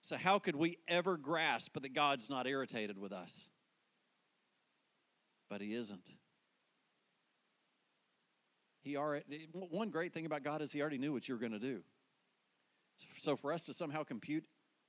So, 0.00 0.16
how 0.16 0.38
could 0.38 0.56
we 0.56 0.78
ever 0.86 1.16
grasp 1.16 1.80
that 1.80 1.94
God's 1.94 2.28
not 2.28 2.46
irritated 2.46 2.98
with 2.98 3.12
us? 3.12 3.48
But 5.48 5.60
He 5.60 5.74
isn't. 5.74 6.14
He 8.82 8.96
already, 8.96 9.48
one 9.52 9.88
great 9.88 10.12
thing 10.12 10.26
about 10.26 10.42
God 10.42 10.60
is 10.60 10.72
He 10.72 10.80
already 10.82 10.98
knew 10.98 11.12
what 11.12 11.26
you 11.26 11.34
were 11.34 11.40
going 11.40 11.52
to 11.52 11.58
do. 11.58 11.82
So, 13.18 13.34
for 13.34 13.52
us 13.52 13.64
to 13.64 13.72
somehow 13.72 14.04
compute 14.04 14.44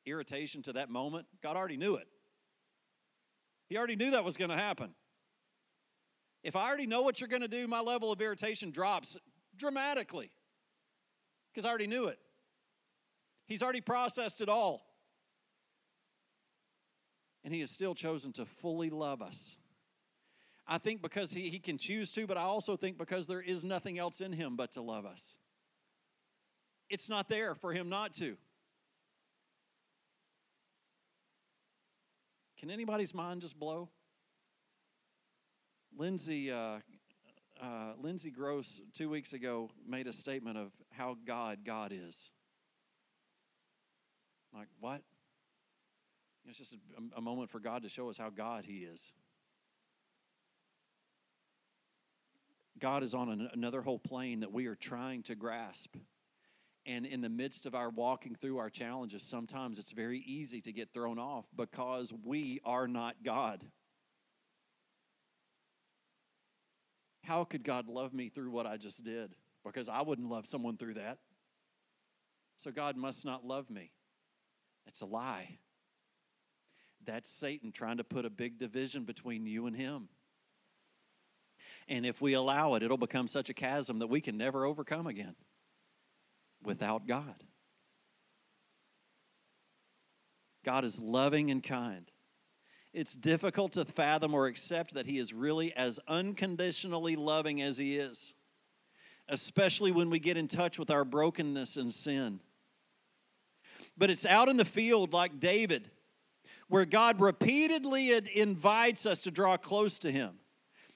irritation 0.06 0.62
to 0.64 0.74
that 0.74 0.90
moment, 0.90 1.28
God 1.42 1.56
already 1.56 1.78
knew 1.78 1.96
it. 1.96 2.08
He 3.70 3.78
already 3.78 3.96
knew 3.96 4.12
that 4.12 4.24
was 4.24 4.38
going 4.38 4.52
to 4.52 4.58
happen. 4.58 4.94
If 6.46 6.56
I 6.56 6.68
already 6.68 6.86
know 6.86 7.02
what 7.02 7.20
you're 7.20 7.28
going 7.28 7.42
to 7.42 7.48
do, 7.48 7.68
my 7.68 7.80
level 7.80 8.12
of 8.12 8.22
irritation 8.22 8.70
drops 8.70 9.18
dramatically 9.58 10.30
because 11.52 11.66
I 11.66 11.70
already 11.70 11.88
knew 11.88 12.06
it. 12.06 12.20
He's 13.48 13.64
already 13.64 13.82
processed 13.82 14.42
it 14.42 14.48
all. 14.48 14.86
And 17.44 17.52
He 17.52 17.62
has 17.62 17.72
still 17.72 17.96
chosen 17.96 18.32
to 18.34 18.46
fully 18.46 18.92
love 18.92 19.24
us. 19.24 19.58
I 20.68 20.78
think 20.78 21.02
because 21.02 21.32
he, 21.32 21.50
he 21.50 21.58
can 21.58 21.80
choose 21.80 22.12
to, 22.12 22.28
but 22.28 22.38
I 22.38 22.42
also 22.42 22.78
think 22.78 23.00
because 23.00 23.26
there 23.26 23.42
is 23.42 23.64
nothing 23.64 23.98
else 23.98 24.22
in 24.22 24.32
Him 24.32 24.56
but 24.56 24.72
to 24.74 24.84
love 24.84 25.08
us. 25.08 25.38
It's 26.92 27.10
not 27.10 27.28
there 27.28 27.56
for 27.56 27.74
Him 27.74 27.90
not 27.90 28.14
to. 28.14 28.38
Can 32.60 32.70
anybody's 32.70 33.16
mind 33.16 33.42
just 33.42 33.58
blow? 33.58 33.90
Lindsay, 35.98 36.52
uh, 36.52 36.80
uh, 37.62 37.94
Lindsay 38.02 38.30
Gross 38.30 38.82
two 38.94 39.10
weeks 39.10 39.34
ago 39.34 39.70
made 39.88 40.08
a 40.08 40.14
statement 40.14 40.58
of 40.58 40.72
how 40.92 41.16
God 41.26 41.60
God 41.66 41.94
is. 41.94 42.32
Like 44.54 44.68
what? 44.80 45.02
It's 46.48 46.58
just 46.58 46.74
a, 46.74 47.18
a 47.18 47.22
moment 47.22 47.50
for 47.50 47.60
God 47.60 47.84
to 47.84 47.90
show 47.90 48.10
us 48.10 48.18
how 48.18 48.30
God 48.30 48.66
He 48.66 48.80
is. 48.80 49.14
God 52.78 53.04
is 53.04 53.14
on 53.14 53.30
an, 53.30 53.50
another 53.54 53.82
whole 53.82 54.00
plane 54.00 54.42
that 54.42 54.52
we 54.52 54.66
are 54.66 54.76
trying 54.76 55.24
to 55.24 55.36
grasp. 55.36 55.96
And 56.86 57.06
in 57.06 57.22
the 57.22 57.30
midst 57.30 57.66
of 57.66 57.74
our 57.74 57.90
walking 57.90 58.36
through 58.36 58.58
our 58.58 58.70
challenges, 58.70 59.24
sometimes 59.24 59.80
it's 59.80 59.92
very 59.92 60.20
easy 60.20 60.62
to 60.62 60.72
get 60.72 60.94
thrown 60.94 61.18
off 61.18 61.46
because 61.56 62.14
we 62.24 62.60
are 62.64 62.88
not 62.88 63.16
God. 63.24 63.64
How 67.26 67.44
could 67.44 67.64
God 67.64 67.88
love 67.88 68.14
me 68.14 68.30
through 68.30 68.52
what 68.52 68.68
I 68.68 68.78
just 68.78 69.04
did? 69.04 69.36
Because 69.64 69.90
I 69.90 70.02
wouldn't 70.02 70.30
love 70.30 70.46
someone 70.46 70.78
through 70.78 70.94
that. 70.96 71.18
So 72.56 72.72
God 72.72 72.96
must 72.96 73.26
not 73.26 73.46
love 73.46 73.70
me. 73.70 73.92
It's 74.88 75.02
a 75.02 75.06
lie. 75.06 75.58
That's 77.04 77.30
Satan 77.30 77.72
trying 77.72 77.98
to 77.98 78.04
put 78.04 78.26
a 78.26 78.30
big 78.30 78.60
division 78.60 79.04
between 79.04 79.46
you 79.46 79.66
and 79.66 79.76
him. 79.76 80.10
And 81.88 82.06
if 82.06 82.22
we 82.22 82.34
allow 82.34 82.76
it, 82.76 82.84
it'll 82.84 82.98
become 82.98 83.28
such 83.28 83.50
a 83.50 83.54
chasm 83.54 84.00
that 84.00 84.08
we 84.08 84.22
can 84.22 84.38
never 84.38 84.66
overcome 84.66 85.08
again 85.08 85.36
without 86.64 87.08
God. 87.08 87.44
God 90.64 90.84
is 90.84 91.00
loving 91.00 91.52
and 91.52 91.64
kind. 91.64 92.10
It's 92.96 93.16
difficult 93.16 93.74
to 93.74 93.86
fathom 93.86 94.34
or 94.34 94.48
accept 94.48 94.94
that 94.94 95.06
He 95.06 95.20
is 95.20 95.34
really 95.34 95.76
as 95.76 96.00
unconditionally 96.08 97.16
loving 97.16 97.62
as 97.62 97.78
He 97.78 97.98
is, 97.98 98.34
especially 99.28 99.92
when 99.92 100.10
we 100.10 100.18
get 100.20 100.38
in 100.38 100.48
touch 100.48 100.80
with 100.80 100.90
our 100.90 101.06
brokenness 101.06 101.78
and 101.78 101.94
sin. 101.94 102.40
But 103.98 104.10
it's 104.10 104.26
out 104.26 104.50
in 104.50 104.58
the 104.58 104.66
field, 104.66 105.14
like 105.14 105.40
David, 105.40 105.92
where 106.68 106.86
God 106.86 107.20
repeatedly 107.20 108.12
invites 108.34 109.06
us 109.06 109.22
to 109.24 109.32
draw 109.32 109.58
close 109.58 110.00
to 110.00 110.12
Him. 110.12 110.36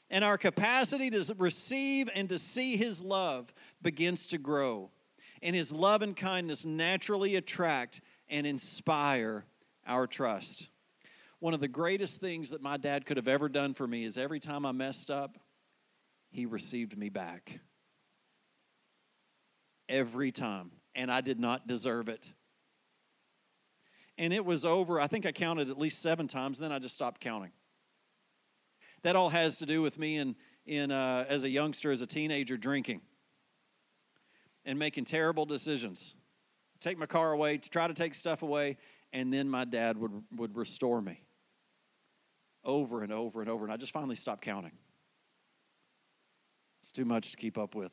And 0.09 0.23
our 0.23 0.37
capacity 0.37 1.11
to 1.11 1.35
receive 1.37 2.09
and 2.15 2.29
to 2.29 2.39
see 2.39 2.77
His 2.77 3.01
love 3.01 3.53
begins 3.81 4.25
to 4.27 4.37
grow 4.37 4.89
and 5.41 5.55
his 5.55 5.71
love 5.71 6.01
and 6.01 6.15
kindness 6.15 6.65
naturally 6.65 7.35
attract 7.35 8.01
and 8.29 8.45
inspire 8.45 9.45
our 9.87 10.07
trust. 10.07 10.69
One 11.39 11.53
of 11.53 11.61
the 11.61 11.69
greatest 11.69 12.19
things 12.19 12.49
that 12.49 12.61
my 12.61 12.75
dad 12.75 13.05
could 13.05 13.15
have 13.15 13.27
ever 13.27 13.47
done 13.47 13.73
for 13.73 13.87
me 13.87 14.03
is 14.03 14.17
every 14.17 14.41
time 14.41 14.65
I 14.65 14.73
messed 14.73 15.09
up, 15.09 15.37
he 16.29 16.45
received 16.45 16.97
me 16.97 17.09
back. 17.09 17.61
Every 19.87 20.31
time. 20.31 20.71
And 20.95 21.09
I 21.09 21.21
did 21.21 21.39
not 21.39 21.65
deserve 21.65 22.09
it. 22.09 22.33
And 24.17 24.33
it 24.33 24.43
was 24.43 24.65
over, 24.65 24.99
I 24.99 25.07
think 25.07 25.25
I 25.25 25.31
counted 25.31 25.69
at 25.69 25.77
least 25.77 26.01
seven 26.01 26.27
times, 26.27 26.59
then 26.59 26.73
I 26.73 26.79
just 26.79 26.93
stopped 26.93 27.21
counting. 27.21 27.51
That 29.03 29.15
all 29.15 29.29
has 29.29 29.57
to 29.59 29.65
do 29.65 29.81
with 29.81 29.97
me 29.97 30.17
in, 30.17 30.35
in, 30.65 30.91
uh, 30.91 31.23
as 31.29 31.45
a 31.45 31.49
youngster, 31.49 31.89
as 31.89 32.01
a 32.01 32.07
teenager, 32.07 32.57
drinking 32.57 32.99
and 34.65 34.77
making 34.77 35.05
terrible 35.05 35.45
decisions. 35.45 36.15
Take 36.81 36.97
my 36.97 37.05
car 37.05 37.31
away, 37.31 37.57
to 37.59 37.69
try 37.69 37.87
to 37.87 37.93
take 37.93 38.13
stuff 38.13 38.43
away, 38.43 38.75
and 39.13 39.31
then 39.31 39.49
my 39.49 39.63
dad 39.63 39.97
would, 39.97 40.11
would 40.35 40.57
restore 40.57 41.01
me 41.01 41.21
over 42.63 43.03
and 43.03 43.11
over 43.11 43.41
and 43.41 43.49
over. 43.49 43.65
And 43.65 43.73
I 43.73 43.77
just 43.77 43.91
finally 43.91 44.15
stopped 44.15 44.41
counting. 44.41 44.71
It's 46.81 46.91
too 46.91 47.05
much 47.05 47.31
to 47.31 47.37
keep 47.37 47.57
up 47.57 47.75
with. 47.75 47.91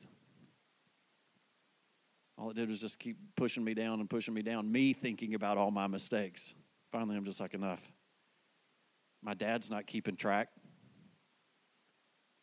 All 2.39 2.51
it 2.51 2.55
did 2.55 2.69
was 2.69 2.81
just 2.81 2.99
keep 2.99 3.17
pushing 3.37 3.65
me 3.65 3.75
down 3.75 4.01
and 4.01 4.11
pushing 4.11 4.35
me 4.35 4.43
down, 4.43 4.71
me 4.71 4.93
thinking 4.93 5.35
about 5.35 5.57
all 5.57 5.71
my 5.71 5.87
mistakes. 5.87 6.55
Finally, 6.93 7.17
I'm 7.17 7.25
just 7.25 7.41
like, 7.41 7.55
enough. 7.55 7.83
My 9.23 9.35
dad's 9.35 9.71
not 9.71 9.87
keeping 9.87 10.17
track. 10.17 10.49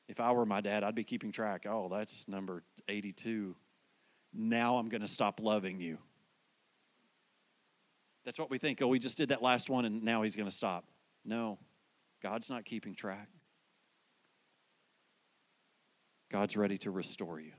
If 0.09 0.19
I 0.19 0.31
were 0.31 0.45
my 0.45 0.61
dad, 0.61 0.83
I'd 0.83 0.95
be 0.95 1.03
keeping 1.03 1.31
track. 1.31 1.65
Oh, 1.69 1.87
that's 1.89 2.27
number 2.27 2.63
82 2.89 3.55
now 4.33 4.77
I'm 4.77 4.89
going 4.89 5.01
to 5.01 5.07
stop 5.07 5.39
loving 5.41 5.79
you. 5.79 5.97
That's 8.25 8.39
what 8.39 8.49
we 8.49 8.57
think. 8.57 8.81
Oh, 8.81 8.87
we 8.87 8.99
just 8.99 9.17
did 9.17 9.29
that 9.29 9.41
last 9.41 9.69
one 9.69 9.85
and 9.85 10.03
now 10.03 10.23
he's 10.23 10.35
going 10.35 10.49
to 10.49 10.55
stop. 10.55 10.85
No, 11.25 11.59
God's 12.23 12.49
not 12.49 12.63
keeping 12.63 12.95
track. 12.95 13.27
God's 16.31 16.55
ready 16.55 16.77
to 16.79 16.89
restore 16.89 17.39
you. 17.39 17.51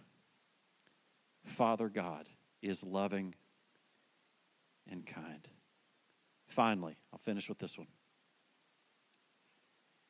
Father 1.44 1.90
God 1.90 2.30
is 2.62 2.82
loving 2.82 3.34
and 4.90 5.06
kind. 5.06 5.46
Finally, 6.48 6.96
I'll 7.12 7.18
finish 7.18 7.48
with 7.48 7.58
this 7.58 7.76
one. 7.76 7.88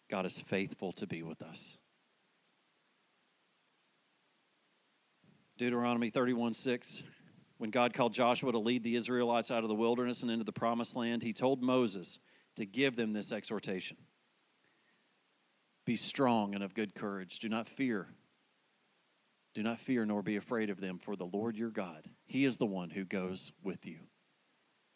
God 0.08 0.24
is 0.24 0.40
faithful 0.40 0.92
to 0.92 1.06
be 1.06 1.22
with 1.22 1.42
us. 1.42 1.76
Deuteronomy 5.58 6.10
31 6.10 6.54
6. 6.54 7.02
When 7.58 7.70
God 7.70 7.92
called 7.92 8.12
Joshua 8.12 8.52
to 8.52 8.58
lead 8.58 8.82
the 8.82 8.96
Israelites 8.96 9.50
out 9.50 9.62
of 9.62 9.68
the 9.68 9.74
wilderness 9.74 10.22
and 10.22 10.30
into 10.30 10.44
the 10.44 10.52
promised 10.52 10.96
land, 10.96 11.22
he 11.22 11.32
told 11.32 11.62
Moses 11.62 12.20
to 12.56 12.66
give 12.66 12.96
them 12.96 13.12
this 13.12 13.32
exhortation 13.32 13.96
Be 15.84 15.96
strong 15.96 16.54
and 16.54 16.64
of 16.64 16.74
good 16.74 16.94
courage. 16.94 17.38
Do 17.38 17.48
not 17.48 17.68
fear. 17.68 18.08
Do 19.54 19.62
not 19.62 19.78
fear 19.78 20.04
nor 20.04 20.22
be 20.22 20.36
afraid 20.36 20.70
of 20.70 20.80
them, 20.80 20.98
for 20.98 21.14
the 21.14 21.26
Lord 21.26 21.56
your 21.56 21.70
God, 21.70 22.08
He 22.26 22.44
is 22.44 22.56
the 22.56 22.66
one 22.66 22.90
who 22.90 23.04
goes 23.04 23.52
with 23.62 23.86
you. 23.86 24.00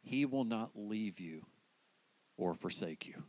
He 0.03 0.25
will 0.25 0.45
not 0.45 0.71
leave 0.75 1.21
you 1.21 1.47
or 2.37 2.55
forsake 2.55 3.07
you. 3.07 3.25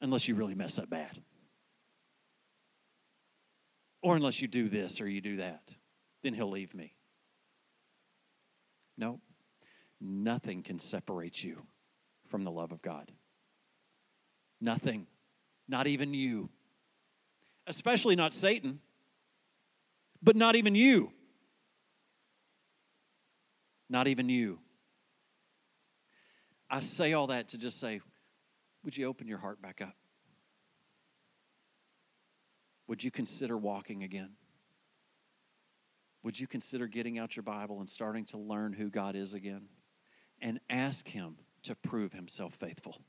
Unless 0.00 0.28
you 0.28 0.34
really 0.34 0.54
mess 0.54 0.78
up 0.78 0.88
bad. 0.88 1.22
Or 4.00 4.14
unless 4.14 4.40
you 4.40 4.46
do 4.46 4.68
this 4.68 5.00
or 5.00 5.08
you 5.08 5.20
do 5.20 5.36
that, 5.36 5.74
then 6.22 6.34
he'll 6.34 6.50
leave 6.50 6.74
me. 6.74 6.94
No, 8.96 9.20
nothing 10.00 10.62
can 10.62 10.78
separate 10.78 11.42
you 11.42 11.66
from 12.26 12.44
the 12.44 12.50
love 12.50 12.70
of 12.70 12.82
God. 12.82 13.10
Nothing, 14.60 15.06
not 15.68 15.86
even 15.86 16.14
you. 16.14 16.48
Especially 17.66 18.16
not 18.16 18.32
Satan, 18.32 18.80
but 20.22 20.36
not 20.36 20.56
even 20.56 20.74
you. 20.74 21.12
Not 23.90 24.08
even 24.08 24.28
you. 24.28 24.58
I 26.70 26.80
say 26.80 27.12
all 27.12 27.28
that 27.28 27.48
to 27.48 27.58
just 27.58 27.80
say, 27.80 28.00
would 28.84 28.96
you 28.96 29.06
open 29.06 29.26
your 29.26 29.38
heart 29.38 29.62
back 29.62 29.80
up? 29.80 29.94
Would 32.86 33.04
you 33.04 33.10
consider 33.10 33.56
walking 33.56 34.02
again? 34.02 34.30
Would 36.22 36.40
you 36.40 36.46
consider 36.46 36.86
getting 36.86 37.18
out 37.18 37.36
your 37.36 37.42
Bible 37.42 37.80
and 37.80 37.88
starting 37.88 38.24
to 38.26 38.38
learn 38.38 38.72
who 38.72 38.90
God 38.90 39.14
is 39.14 39.34
again? 39.34 39.68
And 40.40 40.60
ask 40.68 41.08
Him 41.08 41.36
to 41.64 41.74
prove 41.74 42.12
Himself 42.12 42.54
faithful. 42.54 43.02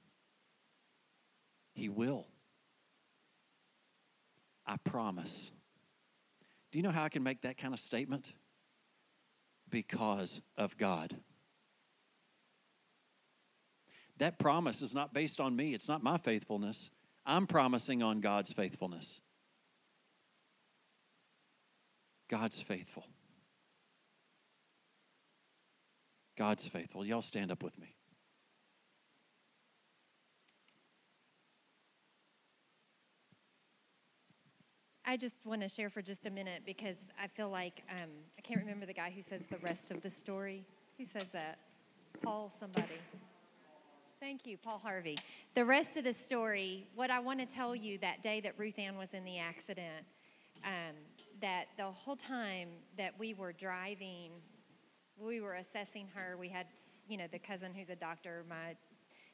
He 1.80 1.88
will. 1.88 2.28
I 4.68 4.76
promise. 4.78 5.52
Do 6.72 6.78
you 6.78 6.84
know 6.84 6.92
how 6.92 7.06
I 7.06 7.10
can 7.10 7.24
make 7.24 7.42
that 7.44 7.58
kind 7.58 7.74
of 7.74 7.80
statement? 7.80 8.34
Because 9.70 10.42
of 10.58 10.78
God. 10.78 11.16
That 14.18 14.38
promise 14.38 14.82
is 14.82 14.94
not 14.94 15.14
based 15.14 15.40
on 15.40 15.56
me, 15.56 15.74
it's 15.74 15.88
not 15.88 16.04
my 16.04 16.18
faithfulness. 16.18 16.90
I'm 17.26 17.48
promising 17.48 18.04
on 18.04 18.20
God's 18.20 18.52
faithfulness. 18.52 19.22
God's 22.28 22.62
faithful. 22.62 23.06
God's 26.38 26.68
faithful. 26.68 27.06
Y'all 27.06 27.22
stand 27.22 27.52
up 27.52 27.64
with 27.64 27.80
me. 27.80 27.96
I 35.10 35.18
just 35.18 35.44
want 35.44 35.64
to 35.64 35.68
share 35.68 35.90
for 35.90 36.04
just 36.04 36.28
a 36.28 36.30
minute 36.30 36.62
because 36.68 36.98
I 37.20 37.26
feel 37.26 37.50
like 37.50 37.82
um, 38.00 38.10
I 38.38 38.42
can't 38.42 38.60
remember 38.60 38.86
the 38.86 38.94
guy 38.94 39.10
who 39.10 39.24
says 39.24 39.42
the 39.50 39.58
rest 39.58 39.90
of 39.90 40.04
the 40.04 40.10
story. 40.12 40.64
Who 41.00 41.06
says 41.06 41.26
that? 41.34 41.58
Paul, 42.22 42.52
somebody. 42.60 42.94
Thank 44.20 44.46
you, 44.46 44.56
Paul 44.56 44.78
Harvey. 44.78 45.16
The 45.56 45.66
rest 45.66 45.98
of 45.98 46.04
the 46.04 46.14
story, 46.14 46.86
what 46.94 47.10
I 47.10 47.22
want 47.22 47.40
to 47.40 47.48
tell 47.48 47.76
you 47.76 47.98
that 47.98 48.22
day 48.22 48.40
that 48.42 48.54
Ruth 48.60 48.78
Ann 48.78 49.00
was 49.00 49.16
in 49.16 49.24
the 49.24 49.40
accident, 49.40 50.06
um, 50.64 50.94
that 51.42 51.70
the 51.76 51.86
whole 51.86 52.16
time 52.16 52.70
that 52.96 53.16
we 53.18 53.34
were 53.34 53.52
driving, 53.52 54.30
we 55.20 55.42
were 55.42 55.56
assessing 55.56 56.08
her. 56.14 56.38
We 56.38 56.50
had, 56.50 56.68
you 57.08 57.18
know, 57.18 57.26
the 57.32 57.40
cousin 57.40 57.72
who's 57.76 57.90
a 57.90 57.96
doctor, 57.96 58.44
my 58.48 58.76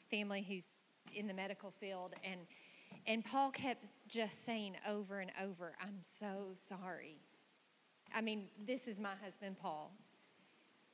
family 0.10 0.46
who's 0.48 0.78
in 1.14 1.28
the 1.28 1.34
medical 1.34 1.70
field, 1.70 2.14
and 2.24 2.40
And 3.08 3.24
Paul 3.24 3.52
kept 3.52 3.86
just 4.08 4.46
saying 4.46 4.76
over 4.88 5.20
and 5.20 5.32
over, 5.42 5.76
I'm 5.82 6.00
so 6.20 6.54
sorry. 6.70 7.20
I 8.14 8.22
mean, 8.22 8.46
this 8.66 8.88
is 8.88 9.00
my 9.00 9.14
husband, 9.24 9.58
Paul. 9.60 9.92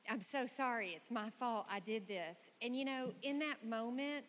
I'm 0.08 0.20
so 0.20 0.46
sorry. 0.46 0.90
It's 0.90 1.10
my 1.10 1.30
fault. 1.38 1.66
I 1.70 1.80
did 1.80 2.08
this. 2.08 2.36
And 2.60 2.76
you 2.76 2.84
know, 2.84 3.12
in 3.22 3.38
that 3.38 3.64
moment, 3.64 4.24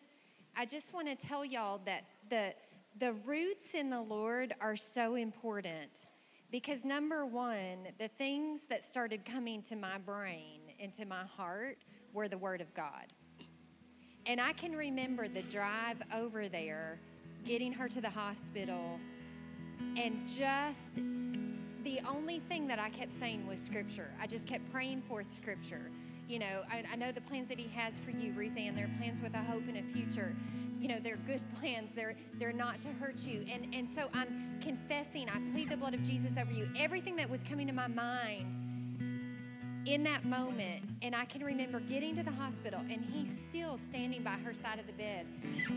I 0.56 0.66
just 0.66 0.94
want 0.94 1.08
to 1.08 1.16
tell 1.16 1.44
y'all 1.44 1.80
that 1.84 2.04
the 2.30 2.54
the 2.98 3.12
roots 3.24 3.74
in 3.74 3.90
the 3.90 4.00
Lord 4.00 4.54
are 4.60 4.76
so 4.76 5.16
important 5.16 6.06
because 6.50 6.84
number 6.84 7.26
1, 7.26 7.88
the 7.98 8.06
things 8.06 8.60
that 8.70 8.84
started 8.84 9.24
coming 9.24 9.62
to 9.62 9.76
my 9.76 9.98
brain 9.98 10.60
and 10.78 10.92
to 10.94 11.04
my 11.04 11.24
heart 11.24 11.78
were 12.12 12.28
the 12.28 12.38
word 12.38 12.60
of 12.60 12.72
God. 12.74 13.12
And 14.26 14.40
I 14.40 14.52
can 14.52 14.76
remember 14.76 15.26
the 15.26 15.42
drive 15.42 16.00
over 16.14 16.48
there, 16.48 17.00
getting 17.44 17.72
her 17.72 17.88
to 17.88 18.00
the 18.00 18.10
hospital, 18.10 18.98
and 19.96 20.26
just 20.26 20.96
the 21.84 22.00
only 22.08 22.40
thing 22.40 22.66
that 22.68 22.78
I 22.78 22.88
kept 22.90 23.14
saying 23.14 23.46
was 23.46 23.60
scripture. 23.60 24.10
I 24.20 24.26
just 24.26 24.46
kept 24.46 24.70
praying 24.72 25.02
forth 25.02 25.30
scripture. 25.30 25.90
You 26.28 26.38
know, 26.38 26.62
I, 26.70 26.82
I 26.90 26.96
know 26.96 27.12
the 27.12 27.20
plans 27.20 27.48
that 27.48 27.58
He 27.58 27.68
has 27.76 27.98
for 27.98 28.10
you, 28.10 28.32
Ruth 28.32 28.56
Ann. 28.56 28.74
They're 28.74 28.90
plans 28.98 29.20
with 29.20 29.34
a 29.34 29.42
hope 29.42 29.64
and 29.68 29.76
a 29.76 29.82
future. 29.92 30.34
You 30.80 30.88
know, 30.88 30.98
they're 30.98 31.16
good 31.16 31.42
plans. 31.60 31.90
They're 31.94 32.16
they're 32.38 32.52
not 32.52 32.80
to 32.82 32.88
hurt 32.88 33.20
you. 33.26 33.44
And 33.50 33.74
and 33.74 33.90
so 33.90 34.08
I'm 34.14 34.58
confessing. 34.62 35.28
I 35.28 35.38
plead 35.52 35.70
the 35.70 35.76
blood 35.76 35.94
of 35.94 36.02
Jesus 36.02 36.38
over 36.38 36.52
you. 36.52 36.68
Everything 36.78 37.16
that 37.16 37.28
was 37.28 37.42
coming 37.42 37.66
to 37.66 37.72
my 37.72 37.88
mind 37.88 38.64
in 39.86 40.02
that 40.04 40.24
moment, 40.24 40.82
and 41.02 41.14
I 41.14 41.26
can 41.26 41.44
remember 41.44 41.78
getting 41.80 42.14
to 42.16 42.22
the 42.22 42.30
hospital, 42.30 42.80
and 42.80 43.04
he's 43.04 43.28
still 43.48 43.76
standing 43.76 44.22
by 44.22 44.36
her 44.44 44.54
side 44.54 44.78
of 44.78 44.86
the 44.86 44.94
bed, 44.94 45.26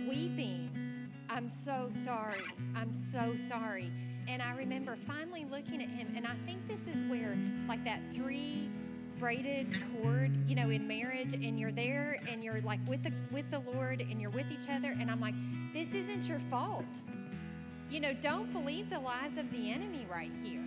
weeping. 0.07 0.86
I'm 1.29 1.49
so 1.49 1.89
sorry. 2.03 2.43
I'm 2.75 2.93
so 2.93 3.35
sorry. 3.35 3.91
And 4.27 4.41
I 4.41 4.55
remember 4.55 4.97
finally 5.07 5.45
looking 5.45 5.81
at 5.81 5.89
him, 5.89 6.13
and 6.15 6.25
I 6.25 6.35
think 6.45 6.67
this 6.67 6.81
is 6.93 7.03
where, 7.05 7.37
like, 7.67 7.83
that 7.85 8.01
three 8.13 8.69
braided 9.19 9.67
cord, 10.01 10.31
you 10.47 10.55
know, 10.55 10.69
in 10.69 10.87
marriage, 10.87 11.33
and 11.33 11.59
you're 11.59 11.71
there, 11.71 12.19
and 12.29 12.43
you're 12.43 12.61
like 12.61 12.79
with 12.87 13.03
the 13.03 13.11
with 13.31 13.49
the 13.51 13.59
Lord, 13.59 14.01
and 14.01 14.21
you're 14.21 14.29
with 14.29 14.45
each 14.51 14.69
other, 14.69 14.95
and 14.99 15.09
I'm 15.09 15.19
like, 15.19 15.35
this 15.73 15.93
isn't 15.93 16.27
your 16.27 16.39
fault. 16.51 16.85
You 17.89 17.99
know, 17.99 18.13
don't 18.13 18.51
believe 18.51 18.89
the 18.89 18.99
lies 18.99 19.37
of 19.37 19.49
the 19.51 19.71
enemy 19.71 20.05
right 20.11 20.31
here. 20.43 20.63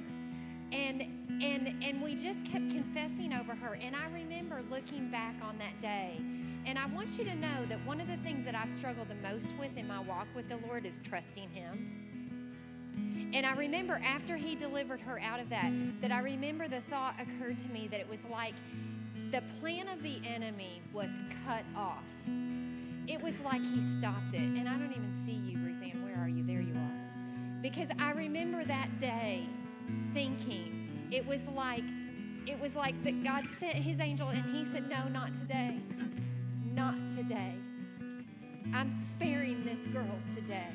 And 0.72 1.02
and 1.42 1.82
and 1.82 2.02
we 2.02 2.14
just 2.14 2.44
kept 2.44 2.70
confessing 2.70 3.32
over 3.32 3.54
her. 3.54 3.78
And 3.80 3.94
I 3.94 4.06
remember 4.12 4.62
looking 4.70 5.10
back 5.10 5.34
on 5.42 5.58
that 5.58 5.78
day. 5.80 6.20
And 6.66 6.78
I 6.78 6.86
want 6.86 7.18
you 7.18 7.24
to 7.24 7.34
know 7.34 7.66
that 7.68 7.84
one 7.86 8.00
of 8.00 8.06
the 8.06 8.16
things 8.18 8.44
that 8.44 8.54
I've 8.54 8.70
struggled 8.70 9.08
the 9.08 9.14
most 9.16 9.48
with 9.58 9.76
in 9.76 9.88
my 9.88 10.00
walk 10.00 10.26
with 10.34 10.48
the 10.48 10.58
Lord 10.68 10.86
is 10.86 11.00
trusting 11.00 11.48
Him. 11.50 13.30
And 13.32 13.46
I 13.46 13.54
remember 13.54 14.00
after 14.04 14.36
He 14.36 14.54
delivered 14.54 15.00
her 15.00 15.18
out 15.20 15.40
of 15.40 15.48
that, 15.50 15.72
that 16.00 16.12
I 16.12 16.20
remember 16.20 16.68
the 16.68 16.80
thought 16.82 17.14
occurred 17.20 17.58
to 17.60 17.68
me 17.68 17.88
that 17.88 18.00
it 18.00 18.08
was 18.08 18.20
like 18.30 18.54
the 19.30 19.42
plan 19.60 19.88
of 19.88 20.02
the 20.02 20.20
enemy 20.26 20.82
was 20.92 21.10
cut 21.46 21.64
off. 21.76 22.04
It 23.06 23.20
was 23.22 23.38
like 23.40 23.62
He 23.62 23.82
stopped 23.98 24.34
it. 24.34 24.40
And 24.40 24.68
I 24.68 24.72
don't 24.76 24.92
even 24.92 25.14
see 25.24 25.32
you, 25.50 25.58
Ruth 25.58 25.82
Ann. 25.82 26.04
Where 26.04 26.16
are 26.22 26.28
you? 26.28 26.44
There 26.44 26.60
you 26.60 26.74
are. 26.74 27.62
Because 27.62 27.88
I 27.98 28.12
remember 28.12 28.64
that 28.64 28.98
day 28.98 29.48
thinking 30.12 31.08
it 31.10 31.26
was 31.26 31.42
like 31.54 31.84
it 32.46 32.58
was 32.58 32.74
like 32.74 33.02
that 33.04 33.22
God 33.22 33.44
sent 33.58 33.74
his 33.74 34.00
angel 34.00 34.28
and 34.28 34.44
he 34.54 34.64
said, 34.72 34.88
No, 34.88 35.08
not 35.08 35.34
today. 35.34 35.78
Not 36.80 37.14
today. 37.14 37.56
I'm 38.72 38.90
sparing 38.90 39.66
this 39.66 39.86
girl 39.88 40.18
today. 40.34 40.70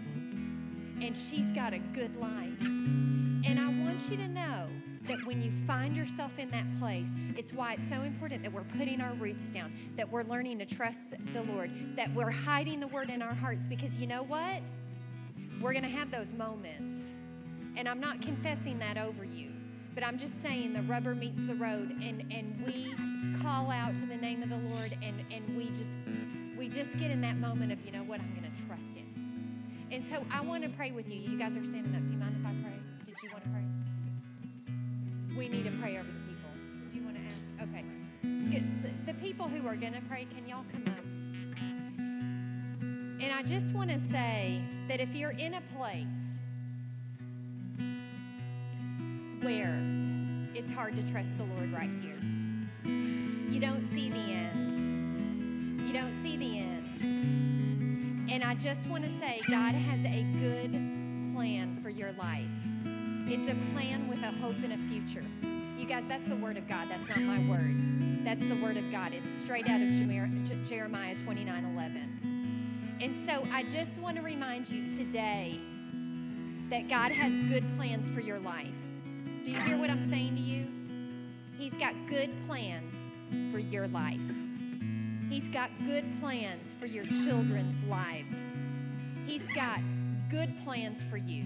And 1.01 1.17
she's 1.17 1.47
got 1.47 1.73
a 1.73 1.79
good 1.79 2.15
life. 2.17 2.61
And 2.61 3.59
I 3.59 3.65
want 3.83 4.07
you 4.11 4.15
to 4.17 4.27
know 4.27 4.67
that 5.07 5.25
when 5.25 5.41
you 5.41 5.49
find 5.65 5.97
yourself 5.97 6.37
in 6.37 6.51
that 6.51 6.67
place, 6.77 7.07
it's 7.35 7.53
why 7.53 7.73
it's 7.73 7.89
so 7.89 8.03
important 8.03 8.43
that 8.43 8.53
we're 8.53 8.67
putting 8.77 9.01
our 9.01 9.15
roots 9.15 9.45
down, 9.45 9.73
that 9.97 10.07
we're 10.07 10.21
learning 10.25 10.59
to 10.59 10.65
trust 10.67 11.15
the 11.33 11.41
Lord, 11.41 11.71
that 11.95 12.13
we're 12.13 12.29
hiding 12.29 12.81
the 12.81 12.87
word 12.87 13.09
in 13.09 13.23
our 13.23 13.33
hearts 13.33 13.65
because 13.65 13.97
you 13.97 14.05
know 14.05 14.21
what? 14.21 14.61
We're 15.59 15.73
going 15.73 15.85
to 15.85 15.89
have 15.89 16.11
those 16.11 16.33
moments. 16.33 17.17
And 17.75 17.89
I'm 17.89 17.99
not 17.99 18.21
confessing 18.21 18.77
that 18.77 18.99
over 18.99 19.25
you. 19.25 19.49
But 19.95 20.03
I'm 20.03 20.19
just 20.19 20.39
saying 20.43 20.73
the 20.73 20.83
rubber 20.83 21.15
meets 21.15 21.47
the 21.47 21.55
road 21.55 21.89
and, 21.99 22.31
and 22.31 22.63
we 22.63 22.93
call 23.41 23.71
out 23.71 23.95
to 23.95 24.05
the 24.05 24.17
name 24.17 24.43
of 24.43 24.49
the 24.49 24.57
Lord 24.57 24.97
and, 25.01 25.23
and 25.31 25.57
we 25.57 25.69
just 25.69 25.97
we 26.57 26.69
just 26.69 26.97
get 26.97 27.11
in 27.11 27.21
that 27.21 27.37
moment 27.37 27.71
of, 27.71 27.85
you 27.85 27.91
know 27.91 28.03
what, 28.03 28.19
I'm 28.19 28.33
gonna 28.33 28.51
trust 28.67 28.95
him. 28.95 29.05
And 29.91 30.03
so 30.03 30.25
I 30.31 30.41
want 30.41 30.63
to 30.63 30.69
pray 30.69 30.91
with 30.91 31.07
you. 31.09 31.19
You 31.19 31.37
guys 31.37 31.55
are 31.55 31.63
standing 31.63 31.95
up. 31.95 32.05
Do 32.05 32.11
you 32.11 32.17
mind 32.17 32.35
if 32.39 32.45
I 32.45 32.53
pray? 32.63 32.79
Did 33.05 33.15
you 33.21 33.29
want 33.31 33.43
to 33.43 33.49
pray? 33.49 33.63
We 35.37 35.47
need 35.47 35.65
to 35.65 35.71
pray 35.79 35.97
over 35.97 36.07
the 36.07 36.19
people. 36.27 36.49
Do 36.89 36.97
you 36.97 37.03
want 37.03 37.17
to 37.17 37.23
ask? 37.23 37.69
Okay. 37.69 37.85
The, 38.23 39.13
the 39.13 39.19
people 39.19 39.47
who 39.47 39.67
are 39.67 39.75
going 39.75 39.93
to 39.93 40.01
pray, 40.09 40.27
can 40.33 40.47
y'all 40.47 40.65
come 40.71 40.83
up? 40.87 41.03
And 43.21 43.31
I 43.33 43.43
just 43.43 43.73
want 43.73 43.89
to 43.91 43.99
say 43.99 44.61
that 44.87 44.99
if 44.99 45.13
you're 45.13 45.31
in 45.31 45.53
a 45.53 45.61
place 45.77 46.05
where 49.41 49.79
it's 50.55 50.71
hard 50.71 50.95
to 50.95 51.03
trust 51.11 51.29
the 51.37 51.43
Lord 51.43 51.71
right 51.71 51.91
here. 52.01 52.17
You 53.49 53.59
don't 53.59 53.83
see 53.93 54.09
the 54.09 54.17
end. 54.17 55.87
You 55.87 55.93
don't 55.93 56.13
see 56.23 56.37
the 56.37 56.59
end. 56.59 58.29
And 58.29 58.43
I 58.43 58.55
just 58.55 58.87
want 58.87 59.03
to 59.03 59.09
say, 59.19 59.41
God 59.49 59.75
has 59.75 59.99
a 60.05 60.23
good 60.39 60.71
plan 61.33 61.79
for 61.81 61.89
your 61.89 62.11
life. 62.13 62.45
It's 63.27 63.51
a 63.51 63.55
plan 63.73 64.07
with 64.07 64.21
a 64.23 64.31
hope 64.41 64.55
and 64.63 64.73
a 64.73 64.77
future. 64.89 65.25
You 65.77 65.85
guys, 65.85 66.03
that's 66.07 66.27
the 66.27 66.35
word 66.35 66.57
of 66.57 66.67
God. 66.67 66.89
That's 66.89 67.07
not 67.09 67.19
my 67.21 67.39
words. 67.49 67.87
That's 68.23 68.43
the 68.47 68.55
word 68.55 68.77
of 68.77 68.91
God. 68.91 69.13
It's 69.13 69.41
straight 69.41 69.67
out 69.67 69.81
of 69.81 69.91
Jeremiah 69.91 71.15
29 71.15 71.65
11. 71.65 72.97
And 73.01 73.15
so 73.25 73.45
I 73.51 73.63
just 73.63 73.99
want 73.99 74.15
to 74.17 74.23
remind 74.23 74.69
you 74.69 74.89
today 74.89 75.59
that 76.69 76.87
God 76.87 77.11
has 77.11 77.39
good 77.49 77.63
plans 77.75 78.09
for 78.09 78.21
your 78.21 78.39
life. 78.39 78.75
Do 79.43 79.51
you 79.51 79.59
hear 79.59 79.77
what 79.77 79.89
I'm 79.89 80.09
saying 80.09 80.35
to 80.35 80.41
you? 80.41 80.67
He's 81.57 81.73
got 81.73 81.93
good 82.07 82.31
plans 82.47 83.04
for 83.51 83.59
your 83.59 83.87
life. 83.87 84.19
He's 85.29 85.47
got 85.49 85.69
good 85.85 86.05
plans 86.19 86.73
for 86.79 86.85
your 86.85 87.05
children's 87.05 87.81
lives. 87.89 88.35
He's 89.25 89.47
got 89.55 89.79
good 90.29 90.55
plans 90.63 91.01
for 91.03 91.17
you. 91.17 91.45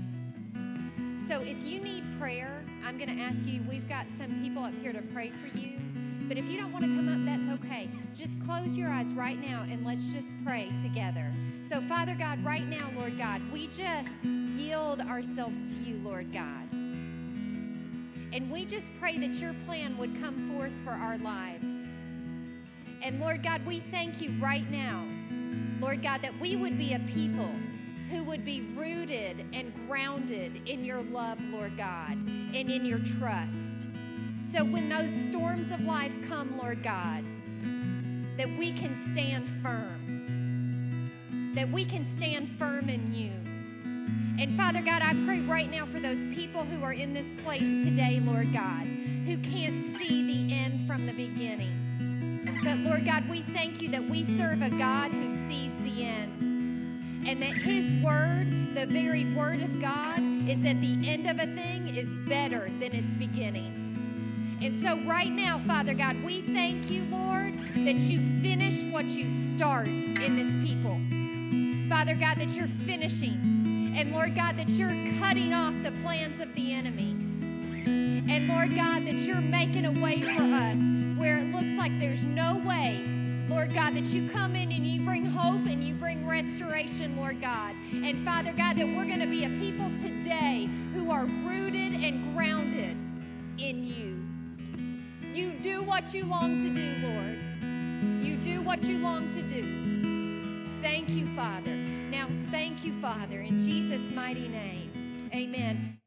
So 1.27 1.41
if 1.41 1.63
you 1.63 1.79
need 1.79 2.03
prayer, 2.19 2.63
I'm 2.83 2.97
going 2.97 3.15
to 3.15 3.21
ask 3.21 3.43
you, 3.45 3.61
we've 3.69 3.87
got 3.87 4.07
some 4.17 4.41
people 4.41 4.63
up 4.63 4.73
here 4.81 4.93
to 4.93 5.01
pray 5.01 5.31
for 5.31 5.55
you. 5.57 5.79
But 6.27 6.37
if 6.37 6.47
you 6.49 6.57
don't 6.57 6.71
want 6.71 6.85
to 6.85 6.91
come 6.91 7.09
up, 7.09 7.25
that's 7.25 7.49
okay. 7.49 7.89
Just 8.13 8.39
close 8.41 8.75
your 8.75 8.89
eyes 8.89 9.13
right 9.13 9.39
now 9.39 9.65
and 9.69 9.85
let's 9.85 10.13
just 10.13 10.35
pray 10.45 10.71
together. 10.81 11.33
So, 11.61 11.81
Father 11.81 12.15
God, 12.15 12.43
right 12.45 12.67
now, 12.67 12.91
Lord 12.95 13.17
God, 13.17 13.41
we 13.51 13.67
just 13.67 14.11
yield 14.23 15.01
ourselves 15.01 15.73
to 15.73 15.79
you, 15.79 15.99
Lord 16.03 16.31
God. 16.31 16.67
And 18.31 18.51
we 18.51 18.63
just 18.65 18.91
pray 18.99 19.17
that 19.17 19.33
your 19.35 19.55
plan 19.65 19.97
would 19.97 20.19
come 20.21 20.55
forth 20.55 20.73
for 20.83 20.91
our 20.91 21.17
lives. 21.17 21.73
And 23.01 23.19
Lord 23.19 23.41
God, 23.41 23.65
we 23.65 23.79
thank 23.91 24.21
you 24.21 24.31
right 24.39 24.69
now, 24.69 25.07
Lord 25.79 26.03
God, 26.03 26.21
that 26.21 26.39
we 26.39 26.55
would 26.55 26.77
be 26.77 26.93
a 26.93 26.99
people 26.99 27.49
who 28.11 28.23
would 28.23 28.45
be 28.45 28.61
rooted 28.75 29.45
and 29.53 29.73
grounded 29.87 30.67
in 30.67 30.85
your 30.85 31.01
love, 31.01 31.39
Lord 31.45 31.75
God, 31.77 32.11
and 32.11 32.55
in 32.55 32.85
your 32.85 32.99
trust. 32.99 33.87
So 34.41 34.63
when 34.63 34.89
those 34.89 35.11
storms 35.27 35.71
of 35.71 35.81
life 35.81 36.15
come, 36.27 36.57
Lord 36.57 36.83
God, 36.83 37.23
that 38.37 38.49
we 38.57 38.71
can 38.71 38.95
stand 39.11 39.49
firm, 39.61 41.11
that 41.55 41.71
we 41.71 41.83
can 41.83 42.07
stand 42.07 42.49
firm 42.49 42.89
in 42.89 43.13
you 43.13 43.31
and 44.39 44.55
Father 44.55 44.81
God, 44.81 45.01
I 45.01 45.13
pray 45.25 45.41
right 45.41 45.69
now 45.69 45.85
for 45.85 45.99
those 45.99 46.19
people 46.33 46.63
who 46.63 46.81
are 46.81 46.93
in 46.93 47.13
this 47.13 47.27
place 47.43 47.83
today, 47.83 48.21
Lord 48.23 48.53
God, 48.53 48.85
who 49.25 49.37
can't 49.39 49.97
see 49.97 50.25
the 50.25 50.55
end 50.55 50.87
from 50.87 51.05
the 51.05 51.11
beginning. 51.11 52.61
But 52.63 52.77
Lord 52.77 53.03
God, 53.03 53.27
we 53.27 53.43
thank 53.53 53.81
you 53.81 53.89
that 53.89 54.09
we 54.09 54.23
serve 54.23 54.61
a 54.61 54.69
God 54.69 55.11
who 55.11 55.29
sees 55.49 55.73
the 55.83 56.05
end. 56.05 56.41
And 57.27 57.41
that 57.41 57.51
his 57.51 57.91
word, 58.01 58.75
the 58.75 58.85
very 58.85 59.25
word 59.33 59.61
of 59.61 59.81
God, 59.81 60.19
is 60.49 60.61
that 60.61 60.79
the 60.79 60.97
end 61.05 61.27
of 61.27 61.37
a 61.37 61.53
thing 61.53 61.93
is 61.93 62.13
better 62.25 62.71
than 62.79 62.95
its 62.95 63.13
beginning. 63.13 64.57
And 64.61 64.73
so, 64.73 65.01
right 65.05 65.31
now, 65.31 65.59
Father 65.59 65.93
God, 65.93 66.23
we 66.23 66.53
thank 66.53 66.89
you, 66.89 67.03
Lord, 67.11 67.53
that 67.85 67.99
you 67.99 68.21
finish 68.41 68.85
what 68.85 69.09
you 69.09 69.29
start 69.29 69.87
in 69.87 70.37
this 70.37 70.55
people. 70.63 70.97
Father 71.89 72.15
God, 72.15 72.37
that 72.39 72.49
you're 72.51 72.67
finishing 72.67 73.48
and 73.95 74.11
Lord 74.11 74.35
God, 74.35 74.57
that 74.57 74.69
you're 74.71 74.95
cutting 75.19 75.53
off 75.53 75.73
the 75.83 75.91
plans 76.03 76.39
of 76.39 76.53
the 76.55 76.73
enemy. 76.73 77.11
And 77.85 78.47
Lord 78.47 78.75
God, 78.75 79.05
that 79.07 79.19
you're 79.19 79.41
making 79.41 79.85
a 79.85 79.91
way 79.91 80.21
for 80.21 80.41
us 80.41 80.79
where 81.17 81.37
it 81.37 81.51
looks 81.51 81.73
like 81.73 81.97
there's 81.99 82.23
no 82.23 82.61
way 82.65 83.09
Lord 83.49 83.73
God, 83.73 83.95
that 83.95 84.05
you 84.05 84.29
come 84.29 84.55
in 84.55 84.71
and 84.71 84.85
you 84.85 85.03
bring 85.03 85.25
hope 85.25 85.65
and 85.65 85.83
you 85.83 85.95
bring 85.95 86.27
restoration, 86.27 87.17
Lord 87.17 87.41
God. 87.41 87.73
And 87.91 88.23
Father 88.23 88.53
God, 88.53 88.77
that 88.77 88.85
we're 88.85 89.05
going 89.05 89.21
to 89.21 89.27
be 89.27 89.43
a 89.43 89.49
people 89.49 89.89
today 89.97 90.69
who 90.93 91.09
are 91.09 91.25
rooted 91.25 91.95
and 91.95 92.35
grounded 92.35 92.95
in 93.57 93.83
you. 93.83 94.23
You 95.33 95.53
do 95.61 95.81
what 95.81 96.13
you 96.13 96.25
long 96.25 96.59
to 96.59 96.69
do, 96.69 96.95
Lord. 97.01 98.23
You 98.23 98.37
do 98.37 98.61
what 98.61 98.83
you 98.83 98.99
long 98.99 99.31
to 99.31 99.41
do. 99.41 100.79
Thank 100.83 101.09
you, 101.09 101.25
Father. 101.35 101.78
Thank 102.51 102.83
you, 102.83 102.99
Father, 102.99 103.41
in 103.41 103.59
Jesus' 103.59 104.09
mighty 104.11 104.47
name. 104.47 105.29
Amen. 105.33 105.98